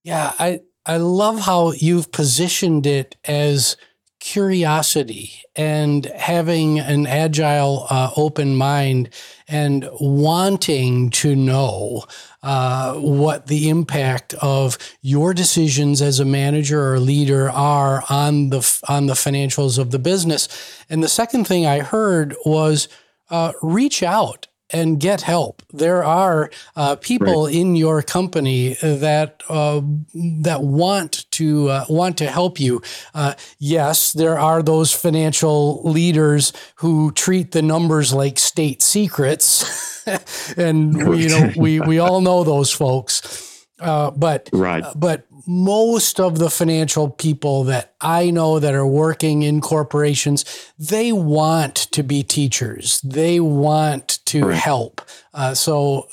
Yeah, 0.02 0.34
I, 0.38 0.60
I 0.84 0.98
love 0.98 1.40
how 1.40 1.72
you've 1.72 2.12
positioned 2.12 2.84
it 2.84 3.16
as 3.24 3.78
curiosity 4.24 5.42
and 5.54 6.06
having 6.06 6.80
an 6.80 7.06
agile, 7.06 7.86
uh, 7.90 8.10
open 8.16 8.56
mind 8.56 9.10
and 9.46 9.86
wanting 10.00 11.10
to 11.10 11.36
know 11.36 12.02
uh, 12.42 12.94
what 12.94 13.48
the 13.48 13.68
impact 13.68 14.32
of 14.40 14.78
your 15.02 15.34
decisions 15.34 16.00
as 16.00 16.20
a 16.20 16.24
manager 16.24 16.94
or 16.94 16.98
leader 16.98 17.50
are 17.50 18.02
on 18.08 18.48
the 18.48 18.80
on 18.88 19.06
the 19.06 19.12
financials 19.12 19.78
of 19.78 19.90
the 19.90 19.98
business. 19.98 20.48
And 20.88 21.04
the 21.04 21.08
second 21.08 21.46
thing 21.46 21.66
I 21.66 21.80
heard 21.80 22.34
was 22.46 22.88
uh, 23.28 23.52
reach 23.60 24.02
out 24.02 24.46
and 24.74 24.98
get 24.98 25.22
help. 25.22 25.62
There 25.72 26.02
are 26.02 26.50
uh, 26.74 26.96
people 26.96 27.46
right. 27.46 27.54
in 27.54 27.76
your 27.76 28.02
company 28.02 28.74
that 28.82 29.42
uh, 29.48 29.80
that 30.14 30.62
want 30.62 31.30
to 31.32 31.70
uh, 31.70 31.84
want 31.88 32.18
to 32.18 32.26
help 32.26 32.58
you. 32.58 32.82
Uh, 33.14 33.34
yes, 33.58 34.12
there 34.12 34.38
are 34.38 34.62
those 34.62 34.92
financial 34.92 35.82
leaders 35.84 36.52
who 36.76 37.12
treat 37.12 37.52
the 37.52 37.62
numbers 37.62 38.12
like 38.12 38.38
state 38.38 38.82
secrets, 38.82 40.04
and 40.56 41.08
we, 41.08 41.22
you 41.22 41.28
know 41.28 41.52
we 41.56 41.80
we 41.80 41.98
all 42.00 42.20
know 42.20 42.42
those 42.42 42.72
folks. 42.72 43.53
Uh, 43.80 44.10
but 44.12 44.48
right. 44.52 44.84
but 44.94 45.26
most 45.46 46.20
of 46.20 46.38
the 46.38 46.48
financial 46.48 47.10
people 47.10 47.64
that 47.64 47.94
I 48.00 48.30
know 48.30 48.60
that 48.60 48.74
are 48.74 48.86
working 48.86 49.42
in 49.42 49.60
corporations, 49.60 50.44
they 50.78 51.12
want 51.12 51.74
to 51.74 52.02
be 52.02 52.22
teachers. 52.22 53.00
They 53.02 53.40
want 53.40 54.20
to 54.26 54.46
right. 54.46 54.56
help. 54.56 55.02
Uh, 55.32 55.54
so, 55.54 56.08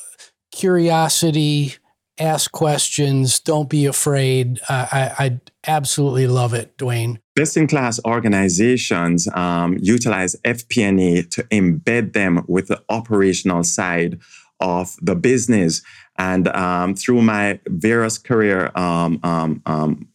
curiosity, 0.51 1.75
ask 2.17 2.51
questions, 2.51 3.39
don't 3.39 3.69
be 3.69 3.85
afraid. 3.85 4.59
Uh, 4.67 4.87
I, 4.91 5.25
I, 5.25 5.39
absolutely 5.67 6.25
love 6.25 6.55
it, 6.55 6.75
Duane. 6.77 7.19
Best 7.35 7.55
in 7.55 7.67
class 7.67 7.99
organizations 8.05 9.27
um, 9.35 9.77
utilize 9.79 10.35
FP&A 10.43 11.21
to 11.29 11.43
embed 11.43 12.13
them 12.13 12.43
with 12.47 12.67
the 12.67 12.81
operational 12.89 13.63
side 13.63 14.19
of 14.59 14.95
the 15.01 15.15
business. 15.15 15.81
And 16.21 16.47
um, 16.49 16.93
through 16.93 17.23
my 17.23 17.59
various 17.65 18.19
career 18.19 18.71
um, 18.75 19.19
um, 19.23 19.61
um 19.65 20.07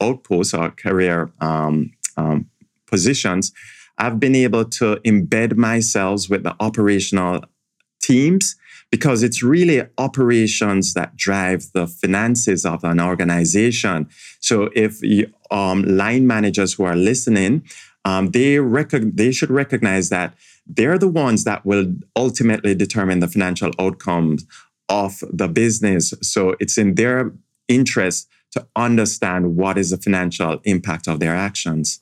outposts 0.00 0.52
or 0.52 0.70
career 0.70 1.30
um, 1.40 1.92
um, 2.16 2.50
positions, 2.86 3.52
I've 3.96 4.18
been 4.18 4.34
able 4.34 4.64
to 4.80 4.96
embed 5.04 5.56
myself 5.56 6.28
with 6.28 6.42
the 6.42 6.56
operational 6.58 7.44
teams 8.02 8.56
because 8.90 9.22
it's 9.22 9.44
really 9.44 9.82
operations 9.96 10.92
that 10.94 11.16
drive 11.16 11.70
the 11.72 11.86
finances 11.86 12.66
of 12.66 12.82
an 12.82 13.00
organization. 13.00 14.08
So 14.40 14.70
if 14.74 15.02
you, 15.02 15.32
line 15.52 16.26
managers 16.26 16.74
who 16.74 16.84
are 16.84 16.96
listening, 16.96 17.62
um, 18.04 18.32
they 18.32 18.58
rec- 18.58 19.12
they 19.20 19.30
should 19.30 19.50
recognize 19.50 20.08
that 20.08 20.34
they're 20.66 20.98
the 20.98 21.14
ones 21.26 21.44
that 21.44 21.64
will 21.64 21.86
ultimately 22.16 22.74
determine 22.74 23.20
the 23.20 23.28
financial 23.28 23.70
outcomes 23.78 24.44
of 24.88 25.22
the 25.30 25.48
business. 25.48 26.14
So 26.22 26.54
it's 26.60 26.78
in 26.78 26.94
their 26.94 27.32
interest 27.68 28.28
to 28.52 28.66
understand 28.76 29.56
what 29.56 29.78
is 29.78 29.90
the 29.90 29.96
financial 29.96 30.60
impact 30.64 31.08
of 31.08 31.18
their 31.20 31.34
actions. 31.34 32.00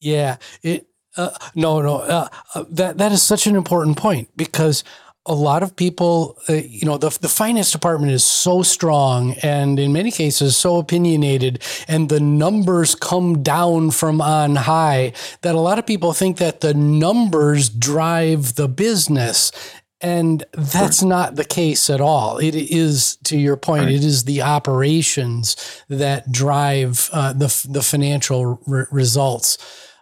Yeah, 0.00 0.36
it, 0.62 0.86
uh, 1.16 1.30
no, 1.54 1.80
no, 1.82 1.98
uh, 1.98 2.28
uh, 2.54 2.64
that 2.70 2.98
that 2.98 3.12
is 3.12 3.22
such 3.22 3.46
an 3.46 3.56
important 3.56 3.96
point 3.96 4.28
because 4.36 4.84
a 5.26 5.34
lot 5.34 5.62
of 5.62 5.76
people, 5.76 6.38
uh, 6.48 6.54
you 6.54 6.86
know, 6.86 6.96
the, 6.96 7.10
the 7.20 7.28
finance 7.28 7.70
department 7.70 8.10
is 8.10 8.24
so 8.24 8.62
strong 8.62 9.34
and 9.42 9.78
in 9.78 9.92
many 9.92 10.10
cases 10.10 10.56
so 10.56 10.78
opinionated, 10.78 11.62
and 11.86 12.08
the 12.08 12.20
numbers 12.20 12.94
come 12.94 13.42
down 13.42 13.90
from 13.90 14.20
on 14.20 14.56
high 14.56 15.12
that 15.42 15.54
a 15.54 15.60
lot 15.60 15.78
of 15.78 15.86
people 15.86 16.12
think 16.12 16.38
that 16.38 16.60
the 16.60 16.72
numbers 16.72 17.68
drive 17.68 18.54
the 18.54 18.68
business. 18.68 19.52
And 20.02 20.44
that's 20.52 21.02
not 21.02 21.36
the 21.36 21.44
case 21.44 21.90
at 21.90 22.00
all. 22.00 22.38
It 22.38 22.54
is, 22.54 23.16
to 23.24 23.38
your 23.38 23.56
point, 23.56 23.84
right. 23.84 23.94
it 23.94 24.02
is 24.02 24.24
the 24.24 24.40
operations 24.42 25.56
that 25.88 26.32
drive 26.32 27.10
uh, 27.12 27.34
the, 27.34 27.66
the 27.68 27.82
financial 27.82 28.60
re- 28.66 28.86
results. 28.90 29.58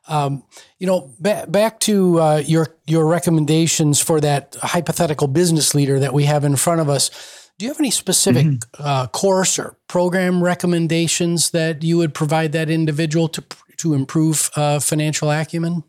Um, 0.07 0.45
you 0.79 0.87
know, 0.87 1.13
ba- 1.19 1.47
back 1.49 1.81
to 1.81 2.21
uh, 2.21 2.43
your 2.47 2.69
your 2.87 3.07
recommendations 3.07 4.01
for 4.01 4.21
that 4.21 4.57
hypothetical 4.63 5.27
business 5.27 5.75
leader 5.75 5.99
that 5.99 6.15
we 6.15 6.25
have 6.25 6.45
in 6.45 6.57
front 6.57 6.81
of 6.81 6.89
us. 6.89 7.11
Do 7.59 7.67
you 7.67 7.73
have 7.73 7.81
any 7.81 7.91
specific 7.91 8.47
mm-hmm. 8.47 8.83
uh, 8.83 9.09
course 9.09 9.59
or 9.59 9.77
program 9.89 10.43
recommendations 10.43 11.51
that 11.51 11.83
you 11.83 11.99
would 11.99 12.15
provide 12.15 12.53
that 12.53 12.71
individual 12.71 13.29
to 13.29 13.45
to 13.79 13.95
improve 13.95 14.51
uh, 14.57 14.79
financial 14.79 15.31
acumen? 15.31 15.83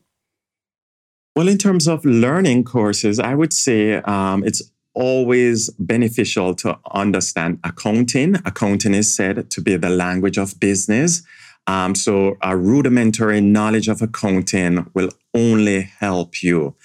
Well, 1.36 1.48
in 1.48 1.58
terms 1.58 1.88
of 1.88 2.04
learning 2.04 2.66
courses, 2.66 3.20
I 3.20 3.36
would 3.36 3.54
say 3.54 3.96
um, 3.96 4.44
it's 4.44 4.62
always 4.94 5.70
beneficial 5.80 6.54
to 6.56 6.78
understand 6.94 7.60
accounting. 7.64 8.36
Accounting 8.46 8.94
is 8.94 9.14
said 9.14 9.50
to 9.52 9.62
be 9.62 9.78
the 9.78 9.90
language 9.90 10.38
of 10.38 10.60
business. 10.60 11.22
Um, 11.68 11.94
so 11.96 12.36
a 12.42 12.58
rudimentary 12.58 13.42
knowledge 13.42 13.88
of 13.88 14.02
accounting 14.02 14.90
will 14.94 15.12
only 15.34 15.82
help 16.00 16.42
you. 16.42 16.76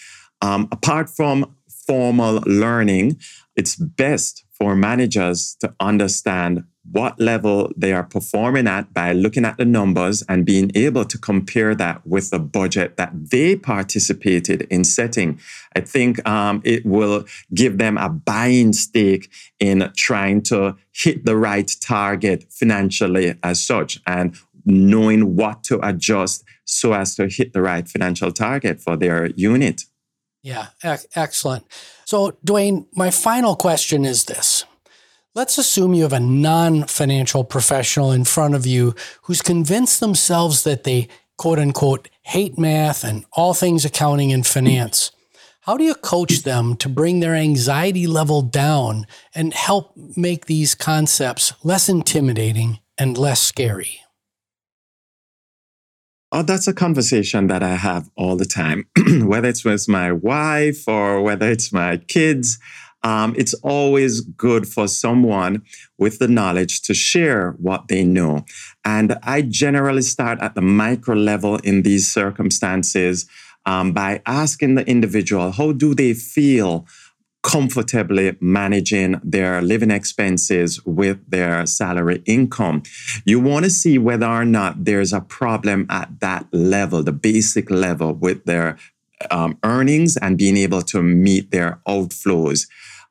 Um, 0.42 0.68
apart 0.70 1.08
from 1.08 1.56
formal 1.86 2.42
learning, 2.46 3.18
it's 3.56 3.76
best 3.76 4.44
for 4.52 4.76
managers 4.76 5.56
to 5.60 5.74
understand 5.80 6.64
what 6.90 7.18
level 7.18 7.72
they 7.76 7.92
are 7.92 8.04
performing 8.04 8.66
at 8.66 8.92
by 8.92 9.12
looking 9.12 9.44
at 9.44 9.56
the 9.56 9.64
numbers 9.64 10.22
and 10.28 10.44
being 10.44 10.70
able 10.74 11.04
to 11.04 11.18
compare 11.18 11.74
that 11.74 12.06
with 12.06 12.30
the 12.30 12.38
budget 12.38 12.96
that 12.96 13.10
they 13.30 13.56
participated 13.56 14.62
in 14.70 14.84
setting. 14.84 15.40
I 15.74 15.80
think 15.80 16.26
um, 16.28 16.60
it 16.64 16.84
will 16.84 17.24
give 17.52 17.78
them 17.78 17.96
a 17.96 18.08
buying 18.08 18.72
stake 18.72 19.30
in 19.58 19.90
trying 19.96 20.42
to 20.42 20.76
hit 20.92 21.24
the 21.24 21.36
right 21.36 21.70
target 21.80 22.46
financially 22.50 23.34
as 23.42 23.64
such. 23.64 24.00
And 24.06 24.36
knowing 24.64 25.36
what 25.36 25.62
to 25.64 25.86
adjust 25.86 26.44
so 26.64 26.92
as 26.92 27.14
to 27.16 27.28
hit 27.28 27.52
the 27.52 27.62
right 27.62 27.88
financial 27.88 28.32
target 28.32 28.80
for 28.80 28.96
their 28.96 29.26
unit. 29.36 29.84
Yeah, 30.42 30.66
excellent. 31.14 31.64
So, 32.04 32.36
Duane, 32.44 32.86
my 32.94 33.10
final 33.10 33.56
question 33.56 34.04
is 34.04 34.24
this. 34.24 34.53
Let's 35.36 35.58
assume 35.58 35.94
you 35.94 36.04
have 36.04 36.12
a 36.12 36.20
non 36.20 36.84
financial 36.84 37.42
professional 37.42 38.12
in 38.12 38.24
front 38.24 38.54
of 38.54 38.66
you 38.66 38.94
who's 39.22 39.42
convinced 39.42 39.98
themselves 39.98 40.62
that 40.62 40.84
they 40.84 41.08
quote 41.36 41.58
unquote 41.58 42.08
hate 42.22 42.56
math 42.56 43.02
and 43.02 43.24
all 43.32 43.52
things 43.52 43.84
accounting 43.84 44.32
and 44.32 44.46
finance. 44.46 45.10
How 45.62 45.76
do 45.76 45.82
you 45.82 45.96
coach 45.96 46.44
them 46.44 46.76
to 46.76 46.88
bring 46.88 47.18
their 47.18 47.34
anxiety 47.34 48.06
level 48.06 48.42
down 48.42 49.06
and 49.34 49.52
help 49.52 49.96
make 50.16 50.46
these 50.46 50.76
concepts 50.76 51.52
less 51.64 51.88
intimidating 51.88 52.78
and 52.96 53.18
less 53.18 53.40
scary? 53.40 54.02
Oh, 56.30 56.42
that's 56.42 56.68
a 56.68 56.74
conversation 56.74 57.48
that 57.48 57.62
I 57.62 57.74
have 57.76 58.08
all 58.16 58.36
the 58.36 58.44
time, 58.44 58.86
whether 59.22 59.48
it's 59.48 59.64
with 59.64 59.88
my 59.88 60.12
wife 60.12 60.86
or 60.86 61.22
whether 61.22 61.50
it's 61.50 61.72
my 61.72 61.96
kids. 61.96 62.58
Um, 63.04 63.34
it's 63.36 63.54
always 63.62 64.22
good 64.22 64.66
for 64.66 64.88
someone 64.88 65.62
with 65.98 66.18
the 66.18 66.26
knowledge 66.26 66.82
to 66.82 66.94
share 66.94 67.52
what 67.58 67.88
they 67.88 68.02
know. 68.02 68.44
And 68.84 69.16
I 69.22 69.42
generally 69.42 70.02
start 70.02 70.40
at 70.40 70.54
the 70.54 70.62
micro 70.62 71.14
level 71.14 71.56
in 71.58 71.82
these 71.82 72.10
circumstances 72.10 73.26
um, 73.66 73.92
by 73.92 74.22
asking 74.26 74.74
the 74.74 74.86
individual, 74.88 75.52
how 75.52 75.72
do 75.72 75.94
they 75.94 76.14
feel 76.14 76.86
comfortably 77.44 78.34
managing 78.40 79.20
their 79.22 79.60
living 79.60 79.90
expenses 79.90 80.82
with 80.86 81.18
their 81.28 81.66
salary 81.66 82.22
income. 82.24 82.82
You 83.26 83.38
want 83.38 83.66
to 83.66 83.70
see 83.70 83.98
whether 83.98 84.26
or 84.26 84.46
not 84.46 84.86
there's 84.86 85.12
a 85.12 85.20
problem 85.20 85.86
at 85.90 86.20
that 86.20 86.46
level, 86.52 87.02
the 87.02 87.12
basic 87.12 87.70
level 87.70 88.14
with 88.14 88.46
their 88.46 88.78
um, 89.30 89.58
earnings 89.62 90.16
and 90.16 90.38
being 90.38 90.56
able 90.56 90.82
to 90.82 91.02
meet 91.02 91.50
their 91.50 91.80
outflows. 91.86 92.66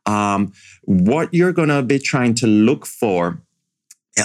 Um, 0.05 0.53
what 0.83 1.33
you're 1.33 1.53
going 1.53 1.69
to 1.69 1.81
be 1.81 1.99
trying 1.99 2.35
to 2.35 2.47
look 2.47 2.85
for 2.85 3.41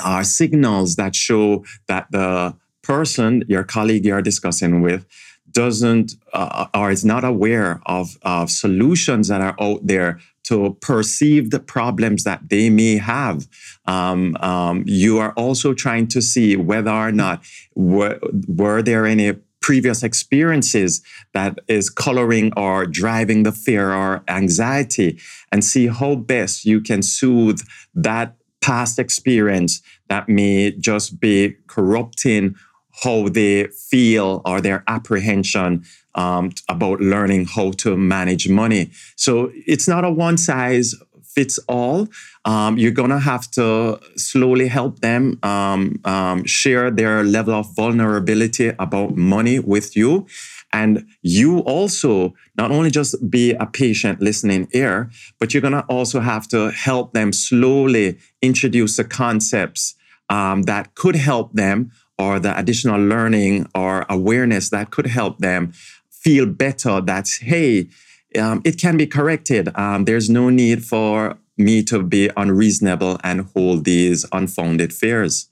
are 0.05 0.25
signals 0.25 0.97
that 0.97 1.15
show 1.15 1.65
that 1.87 2.11
the 2.11 2.55
person, 2.83 3.45
your 3.49 3.65
colleague 3.65 4.05
you're 4.05 4.23
discussing 4.23 4.83
with, 4.83 5.07
doesn't 5.53 6.15
uh, 6.33 6.67
or 6.75 6.91
is 6.91 7.05
not 7.05 7.25
aware 7.25 7.81
of, 7.87 8.19
of 8.23 8.51
solutions 8.51 9.29
that 9.29 9.41
are 9.41 9.57
out 9.61 9.81
there 9.87 10.21
to 10.45 10.77
perceive 10.81 11.51
the 11.51 11.61
problems 11.61 12.25
that 12.25 12.49
they 12.49 12.71
may 12.71 12.97
have. 12.97 13.47
Um, 13.87 14.37
um, 14.41 14.85
you 14.87 15.19
are 15.19 15.33
also 15.33 15.75
trying 15.75 16.09
to 16.09 16.23
see 16.23 16.57
whether 16.57 16.91
or 16.91 17.13
not 17.13 17.43
were, 17.75 18.19
were 18.47 18.83
there 18.83 19.05
any 19.05 19.35
previous 19.61 20.03
experiences 20.03 21.03
that 21.33 21.59
is 21.69 21.91
coloring 21.91 22.53
or 22.57 22.87
driving 22.87 23.43
the 23.43 23.53
fear 23.53 23.93
or 23.93 24.23
anxiety 24.29 25.19
and 25.53 25.65
see 25.65 25.87
how 25.87 26.15
best 26.15 26.65
you 26.65 26.81
can 26.81 27.03
soothe 27.03 27.61
that 27.95 28.37
past 28.61 28.99
experience 28.99 29.83
that 30.09 30.29
may 30.29 30.73
just 30.73 31.21
be 31.21 31.57
corrupting 31.67 32.55
how 33.03 33.29
they 33.29 33.65
feel 33.69 34.43
or 34.45 34.61
their 34.61 34.83
apprehension 34.89 35.85
um, 36.15 36.51
about 36.69 37.01
learning 37.01 37.47
how 37.47 37.71
to 37.71 37.97
manage 37.97 38.49
money. 38.49 38.91
So 39.15 39.53
it's 39.55 39.87
not 39.87 40.05
a 40.05 40.11
one 40.11 40.37
size 40.37 40.95
fits 41.35 41.59
all. 41.69 42.09
Um, 42.45 42.79
you're 42.79 42.91
going 42.91 43.11
to 43.11 43.19
have 43.19 43.51
to 43.53 44.01
slowly 44.17 44.69
help 44.69 45.01
them 45.01 45.39
um, 45.43 46.01
um, 46.05 46.45
share 46.45 46.91
their 46.91 47.23
level 47.23 47.55
of 47.55 47.75
vulnerability 47.77 48.69
about 48.79 49.17
money 49.17 49.59
with 49.59 49.97
you. 49.97 50.27
And 50.73 51.07
you 51.23 51.61
also 51.61 52.35
not 52.57 52.71
only 52.71 52.91
just 52.91 53.31
be 53.31 53.53
a 53.53 53.67
patient 53.67 54.21
listening 54.21 54.69
ear, 54.73 55.11
but 55.39 55.53
you're 55.53 55.63
going 55.63 55.73
to 55.73 55.85
also 55.89 56.21
have 56.21 56.47
to 56.49 56.71
help 56.71 57.13
them 57.13 57.33
slowly 57.33 58.19
introduce 58.43 58.97
the 58.97 59.05
concepts 59.05 59.95
um, 60.29 60.63
that 60.63 60.95
could 60.95 61.17
help 61.17 61.53
them 61.53 61.91
or 62.19 62.39
the 62.39 62.59
additional 62.59 63.01
learning 63.01 63.67
or 63.75 64.05
awareness 64.09 64.71
that 64.71 64.91
could 64.91 65.07
help 65.07 65.39
them 65.39 65.73
feel 66.11 66.47
better 66.47 67.01
that, 67.01 67.29
hey, 67.41 67.89
um, 68.37 68.63
it 68.65 68.79
can 68.79 68.97
be 68.97 69.07
corrected. 69.07 69.69
Um, 69.77 70.05
there's 70.05 70.29
no 70.29 70.51
need 70.51 70.85
for 70.85 71.39
me 71.57 71.83
to 71.85 72.03
be 72.03 72.31
unreasonable 72.37 73.19
and 73.25 73.49
hold 73.55 73.85
these 73.85 74.25
unfounded 74.33 74.93
fears. 74.93 75.49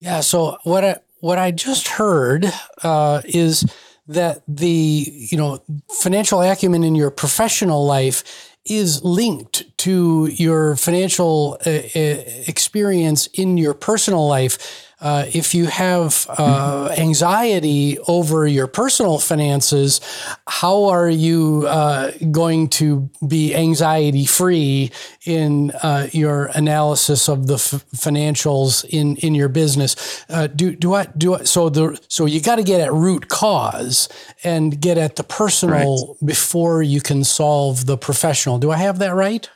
Yeah. 0.00 0.20
So 0.20 0.58
what 0.64 0.84
I 0.84 0.96
what 1.20 1.38
I 1.38 1.50
just 1.50 1.88
heard 1.88 2.46
uh, 2.82 3.22
is 3.24 3.64
that 4.06 4.42
the 4.46 5.06
you 5.08 5.36
know 5.36 5.62
financial 5.90 6.42
acumen 6.42 6.84
in 6.84 6.94
your 6.94 7.10
professional 7.10 7.86
life 7.86 8.50
is 8.66 9.02
linked 9.02 9.73
to 9.84 10.26
your 10.26 10.76
financial 10.76 11.58
uh, 11.66 11.70
uh 11.70 12.16
experience 12.46 13.28
in 13.34 13.58
your 13.58 13.74
personal 13.74 14.26
life 14.26 14.84
uh, 15.04 15.26
if 15.34 15.54
you 15.54 15.66
have 15.66 16.26
uh, 16.38 16.88
anxiety 16.96 17.98
over 18.08 18.46
your 18.46 18.66
personal 18.66 19.18
finances, 19.18 20.00
how 20.46 20.84
are 20.84 21.10
you 21.10 21.66
uh, 21.68 22.10
going 22.30 22.68
to 22.68 23.10
be 23.28 23.54
anxiety 23.54 24.24
free 24.24 24.90
in 25.26 25.70
uh, 25.82 26.06
your 26.12 26.46
analysis 26.54 27.28
of 27.28 27.48
the 27.48 27.56
f- 27.56 27.84
financials 27.94 28.82
in, 28.88 29.16
in 29.16 29.34
your 29.34 29.50
business? 29.50 30.24
Uh, 30.30 30.46
do 30.46 30.74
do 30.74 30.94
I 30.94 31.04
do 31.18 31.34
I, 31.34 31.44
so? 31.44 31.68
The 31.68 32.00
so 32.08 32.24
you 32.24 32.40
got 32.40 32.56
to 32.56 32.62
get 32.62 32.80
at 32.80 32.90
root 32.90 33.28
cause 33.28 34.08
and 34.42 34.80
get 34.80 34.96
at 34.96 35.16
the 35.16 35.24
personal 35.24 36.06
right. 36.06 36.26
before 36.26 36.82
you 36.82 37.02
can 37.02 37.24
solve 37.24 37.84
the 37.84 37.98
professional. 37.98 38.58
Do 38.58 38.70
I 38.70 38.78
have 38.78 38.98
that 39.00 39.14
right? 39.14 39.50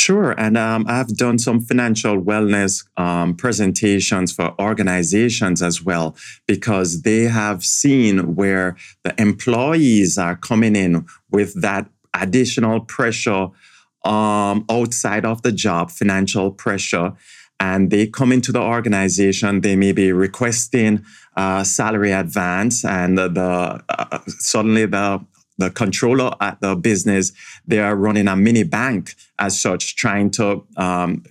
Sure. 0.00 0.30
And 0.44 0.56
um, 0.56 0.86
I've 0.88 1.14
done 1.14 1.38
some 1.38 1.60
financial 1.60 2.16
wellness 2.22 2.86
um, 2.96 3.34
presentations 3.34 4.32
for 4.32 4.54
organizations 4.58 5.60
as 5.60 5.82
well, 5.82 6.16
because 6.46 7.02
they 7.02 7.24
have 7.24 7.62
seen 7.62 8.34
where 8.34 8.76
the 9.04 9.12
employees 9.20 10.16
are 10.16 10.36
coming 10.36 10.74
in 10.74 11.04
with 11.30 11.60
that 11.60 11.90
additional 12.14 12.80
pressure 12.80 13.48
um, 14.06 14.64
outside 14.70 15.26
of 15.26 15.42
the 15.42 15.52
job, 15.52 15.90
financial 15.90 16.50
pressure. 16.50 17.12
And 17.62 17.90
they 17.90 18.06
come 18.06 18.32
into 18.32 18.52
the 18.52 18.62
organization, 18.62 19.60
they 19.60 19.76
may 19.76 19.92
be 19.92 20.12
requesting 20.12 21.04
uh, 21.36 21.62
salary 21.62 22.12
advance, 22.12 22.86
and 22.86 23.18
the, 23.18 23.28
the 23.28 23.84
uh, 23.90 24.18
suddenly 24.28 24.86
the 24.86 25.22
the 25.60 25.70
controller 25.70 26.32
at 26.40 26.60
the 26.60 26.74
business, 26.74 27.32
they 27.66 27.78
are 27.78 27.94
running 27.94 28.28
a 28.28 28.36
mini 28.36 28.64
bank 28.64 29.14
as 29.38 29.60
such, 29.60 29.96
trying 29.96 30.30
to 30.32 30.64
um, 30.76 31.22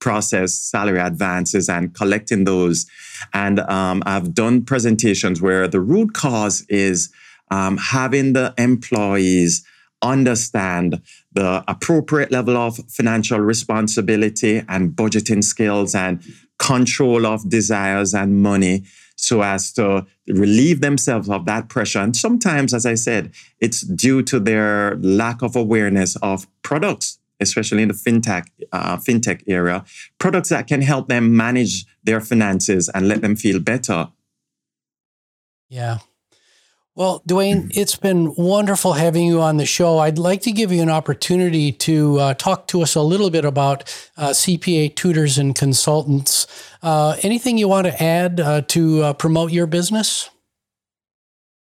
process 0.00 0.54
salary 0.54 1.00
advances 1.00 1.68
and 1.68 1.94
collecting 1.94 2.44
those. 2.44 2.86
And 3.32 3.60
um, 3.60 4.02
I've 4.06 4.34
done 4.34 4.64
presentations 4.64 5.40
where 5.40 5.68
the 5.68 5.80
root 5.80 6.14
cause 6.14 6.64
is 6.68 7.10
um, 7.50 7.76
having 7.76 8.32
the 8.32 8.54
employees 8.58 9.64
understand 10.02 11.02
the 11.32 11.64
appropriate 11.66 12.30
level 12.30 12.56
of 12.56 12.78
financial 12.88 13.40
responsibility 13.40 14.62
and 14.68 14.92
budgeting 14.92 15.42
skills 15.42 15.94
and 15.94 16.22
control 16.58 17.26
of 17.26 17.48
desires 17.48 18.14
and 18.14 18.40
money 18.40 18.84
so 19.18 19.42
as 19.42 19.72
to 19.72 20.06
relieve 20.28 20.80
themselves 20.80 21.28
of 21.28 21.44
that 21.44 21.68
pressure. 21.68 21.98
And 21.98 22.16
sometimes, 22.16 22.72
as 22.72 22.86
I 22.86 22.94
said, 22.94 23.32
it's 23.60 23.80
due 23.80 24.22
to 24.22 24.38
their 24.38 24.96
lack 24.96 25.42
of 25.42 25.56
awareness 25.56 26.14
of 26.16 26.46
products, 26.62 27.18
especially 27.40 27.82
in 27.82 27.88
the 27.88 27.94
fintech 27.94 28.46
uh, 28.72 28.96
fintech 28.96 29.42
area, 29.48 29.84
products 30.18 30.50
that 30.50 30.68
can 30.68 30.82
help 30.82 31.08
them 31.08 31.36
manage 31.36 31.84
their 32.04 32.20
finances 32.20 32.88
and 32.94 33.08
let 33.08 33.20
them 33.20 33.34
feel 33.34 33.58
better. 33.58 34.08
Yeah. 35.68 35.98
Well, 36.98 37.22
Duane, 37.24 37.70
it's 37.76 37.94
been 37.94 38.34
wonderful 38.34 38.94
having 38.94 39.24
you 39.24 39.40
on 39.40 39.56
the 39.56 39.66
show. 39.66 39.98
I'd 39.98 40.18
like 40.18 40.40
to 40.40 40.50
give 40.50 40.72
you 40.72 40.82
an 40.82 40.90
opportunity 40.90 41.70
to 41.70 42.18
uh, 42.18 42.34
talk 42.34 42.66
to 42.68 42.82
us 42.82 42.96
a 42.96 43.02
little 43.02 43.30
bit 43.30 43.44
about 43.44 43.82
uh, 44.16 44.30
CPA 44.30 44.96
tutors 44.96 45.38
and 45.38 45.54
consultants. 45.54 46.48
Uh, 46.82 47.16
anything 47.22 47.56
you 47.56 47.68
want 47.68 47.86
to 47.86 48.02
add 48.02 48.40
uh, 48.40 48.62
to 48.62 49.02
uh, 49.04 49.12
promote 49.12 49.52
your 49.52 49.68
business? 49.68 50.28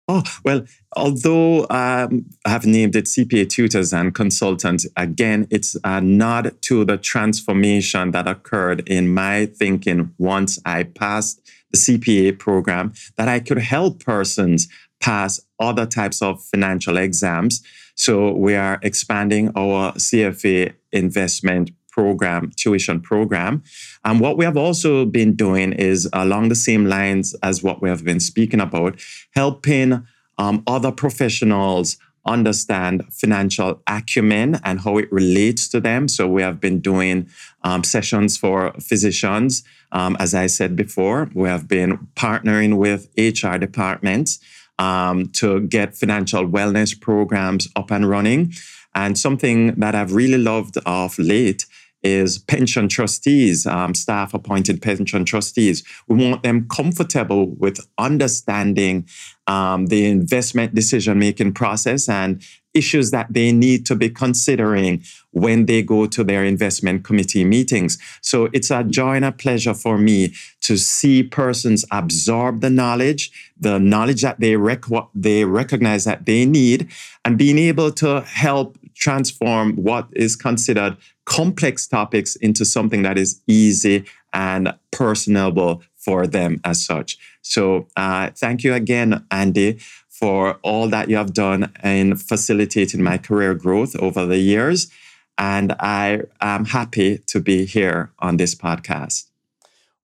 Oh, 0.07 0.23
well, 0.44 0.66
although 0.94 1.62
um, 1.68 2.27
I 2.44 2.51
have 2.51 2.64
named 2.64 2.94
it 2.94 3.07
CPA 3.07 3.49
tutors 3.49 3.92
and 3.92 4.14
consultants, 4.14 4.87
again, 4.97 5.49
it's 5.51 5.77
a 5.83 6.01
nod 6.01 6.55
to 6.62 6.85
the 6.85 6.97
transformation 6.97 8.12
that 8.12 8.29
occurred 8.29 8.88
in 8.88 9.12
my 9.12 9.47
thinking 9.47 10.14
once 10.16 10.61
I 10.64 10.85
passed 10.85 11.40
the 11.73 11.79
CPA 11.79 12.38
program 12.38 12.92
that 13.16 13.27
I 13.27 13.40
could 13.40 13.59
help 13.59 14.05
persons 14.05 14.68
pass 15.05 15.38
other 15.61 15.85
types 15.85 16.23
of 16.23 16.43
financial 16.43 16.97
exams. 16.97 17.62
So 17.95 18.33
we 18.33 18.55
are 18.55 18.79
expanding 18.83 19.53
our 19.55 19.93
CFA 19.93 20.73
investment 20.93 21.73
program, 21.90 22.51
tuition 22.57 23.01
program. 23.01 23.62
And 24.05 24.19
what 24.19 24.38
we 24.38 24.47
have 24.47 24.57
also 24.57 25.05
been 25.05 25.35
doing 25.35 25.75
is 25.75 26.09
along 26.14 26.49
the 26.49 26.57
same 26.57 26.87
lines 26.87 27.35
as 27.43 27.62
what 27.62 27.83
we 27.83 27.90
have 27.90 28.03
been 28.03 28.19
speaking 28.19 28.61
about, 28.61 28.99
helping 29.35 30.07
um, 30.38 30.62
other 30.67 30.90
professionals 30.90 31.99
understand 32.27 33.05
financial 33.12 33.83
acumen 33.87 34.59
and 34.64 34.81
how 34.81 34.97
it 34.97 35.12
relates 35.12 35.69
to 35.69 35.81
them. 35.81 36.09
So 36.09 36.27
we 36.27 36.40
have 36.40 36.59
been 36.59 36.81
doing 36.81 37.29
um, 37.62 37.85
sessions 37.85 38.38
for 38.38 38.73
physicians. 38.81 39.62
Um, 39.93 40.17
as 40.19 40.35
I 40.35 40.47
said 40.47 40.75
before, 40.75 41.31
we 41.35 41.51
have 41.51 41.69
been 41.69 42.09
partnering 42.17 42.79
with 42.79 43.11
HR 43.19 43.59
departments 43.59 44.40
um, 44.79 45.29
to 45.35 45.61
get 45.61 45.97
financial 45.97 46.47
wellness 46.47 46.99
programs 46.99 47.69
up 47.77 47.91
and 47.91 48.09
running. 48.09 48.53
And 48.95 49.19
something 49.19 49.75
that 49.81 49.95
I've 49.95 50.13
really 50.13 50.39
loved 50.39 50.79
of 50.87 51.19
late 51.19 51.67
is 52.05 52.39
pension 52.39 52.87
trustees, 52.87 53.67
um, 53.67 53.95
staff 53.95 54.35
appointed 54.35 54.83
pension 54.83 55.25
trustees. 55.25 55.83
We 56.07 56.17
want 56.17 56.43
them 56.43 56.69
comfortable 56.69 57.47
with 57.47 57.81
understanding 57.99 59.09
um, 59.47 59.87
the 59.87 60.05
investment 60.07 60.75
decision 60.75 61.19
making 61.19 61.55
process 61.55 62.09
and 62.09 62.43
issues 62.75 63.11
that 63.13 63.33
they 63.33 63.53
need 63.53 63.87
to 63.87 63.95
be 63.95 64.11
considering 64.11 65.03
when 65.31 65.67
they 65.67 65.83
go 65.83 66.07
to 66.07 66.23
their 66.23 66.45
investment 66.45 67.05
committee 67.05 67.45
meetings. 67.45 67.99
So 68.21 68.49
it's 68.53 68.71
a 68.71 68.85
joy 68.85 69.15
and 69.15 69.25
a 69.25 69.33
pleasure 69.33 69.75
for 69.75 69.97
me 69.97 70.35
to 70.63 70.77
see 70.77 71.23
persons 71.23 71.85
absorb 71.91 72.61
the 72.61 72.71
knowledge, 72.71 73.33
the 73.59 73.79
knowledge 73.79 74.23
that 74.23 74.41
they, 74.41 74.57
rec- 74.57 74.85
they 75.15 75.45
recognize 75.45 76.05
that 76.05 76.27
they 76.27 76.45
need, 76.45 76.89
and 77.25 77.39
being 77.39 77.59
able 77.59 77.91
to 77.93 78.21
help 78.23 78.77
transform 78.95 79.75
what 79.77 80.09
is 80.13 80.37
considered 80.37 80.97
complex 81.25 81.87
topics 81.87 82.37
into 82.37 82.65
something 82.65 83.03
that 83.03 83.19
is 83.19 83.41
easy 83.47 84.05
and 84.33 84.75
personable 84.91 85.83
for 85.97 86.27
them 86.27 86.61
as 86.65 86.85
such. 86.85 87.19
So, 87.41 87.87
uh, 87.97 88.31
thank 88.37 88.63
you 88.63 88.75
again, 88.75 89.25
Andy, 89.31 89.79
for 90.25 90.59
all 90.63 90.89
that 90.89 91.11
you 91.11 91.17
have 91.17 91.35
done 91.35 91.71
in 91.83 92.17
facilitating 92.17 93.03
my 93.03 93.19
career 93.19 93.55
growth 93.55 93.95
over 93.97 94.25
the 94.25 94.39
years. 94.39 94.91
And 95.37 95.73
I 95.79 96.23
am 96.41 96.65
happy 96.65 97.19
to 97.27 97.41
be 97.41 97.67
here 97.67 98.11
on 98.21 98.39
this 98.39 98.55
podcast. 98.55 99.27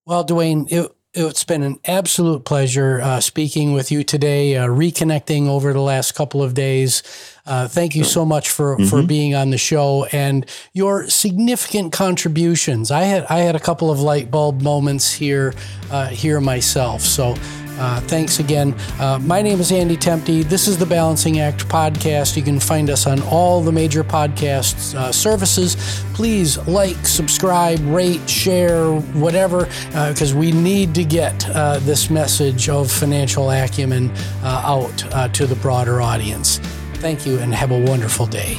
Well, 0.05 0.23
Duane, 0.23 0.67
it, 0.69 0.95
it's 1.15 1.45
been 1.45 1.63
an 1.63 1.79
absolute 1.87 2.45
pleasure 2.45 3.01
uh, 3.01 3.21
speaking 3.21 3.73
with 3.73 3.91
you 3.91 4.05
today, 4.05 4.59
uh, 4.59 4.67
reconnecting 4.67 5.49
over 5.49 5.73
the 5.73 5.81
last 5.81 6.15
couple 6.15 6.43
of 6.43 6.53
days. 6.53 7.03
Uh, 7.47 7.67
thank 7.67 7.97
you 7.97 8.05
so 8.05 8.27
much 8.27 8.51
for, 8.51 8.77
mm-hmm. 8.77 8.89
for 8.89 9.03
being 9.03 9.35
on 9.35 9.49
the 9.49 9.57
show 9.57 10.05
and 10.13 10.45
your 10.75 11.09
significant 11.09 11.95
contributions. 11.95 12.91
I 12.91 13.05
had 13.05 13.25
I 13.31 13.39
had 13.39 13.57
a 13.57 13.61
couple 13.61 13.91
of 13.91 14.01
light 14.01 14.31
bulb 14.31 14.61
moments 14.61 15.15
here 15.15 15.55
uh, 15.91 16.09
here 16.09 16.43
myself. 16.43 17.01
So 17.01 17.37
uh, 17.81 18.01
thanks 18.03 18.39
again. 18.39 18.75
Uh, 18.99 19.19
my 19.23 19.41
name 19.41 19.59
is 19.59 19.73
Andy 19.73 19.97
Temte. 19.97 20.45
This 20.45 20.69
is 20.69 20.77
the 20.77 20.87
Balancing 20.87 21.41
Act 21.41 21.67
podcast. 21.67 22.37
You 22.37 22.43
can 22.43 22.61
find 22.61 22.91
us 22.91 23.07
on 23.07 23.23
all 23.23 23.63
the 23.63 23.73
major 23.73 24.05
podcast 24.05 24.95
uh, 24.95 25.11
services. 25.11 25.77
Please 26.13 26.59
like, 26.69 27.07
subscribe, 27.07 27.81
rate, 27.85 28.29
share, 28.29 28.93
whatever, 29.15 29.65
because 29.87 30.35
uh, 30.35 30.37
we 30.37 30.53
need 30.53 30.95
to 30.95 31.05
get 31.05 31.49
uh, 31.49 31.79
this 31.81 32.11
message 32.11 32.69
of 32.69 32.91
financial 32.91 33.51
acumen 33.51 34.11
uh, 34.43 34.63
out 34.65 35.33
to 35.33 35.47
the 35.47 35.57
broader 35.57 36.03
audience. 36.03 36.59
Thank 36.97 37.27
you 37.27 37.39
and 37.39 37.55
have 37.55 37.71
a 37.71 37.81
wonderful 37.81 38.27
day. 38.27 38.59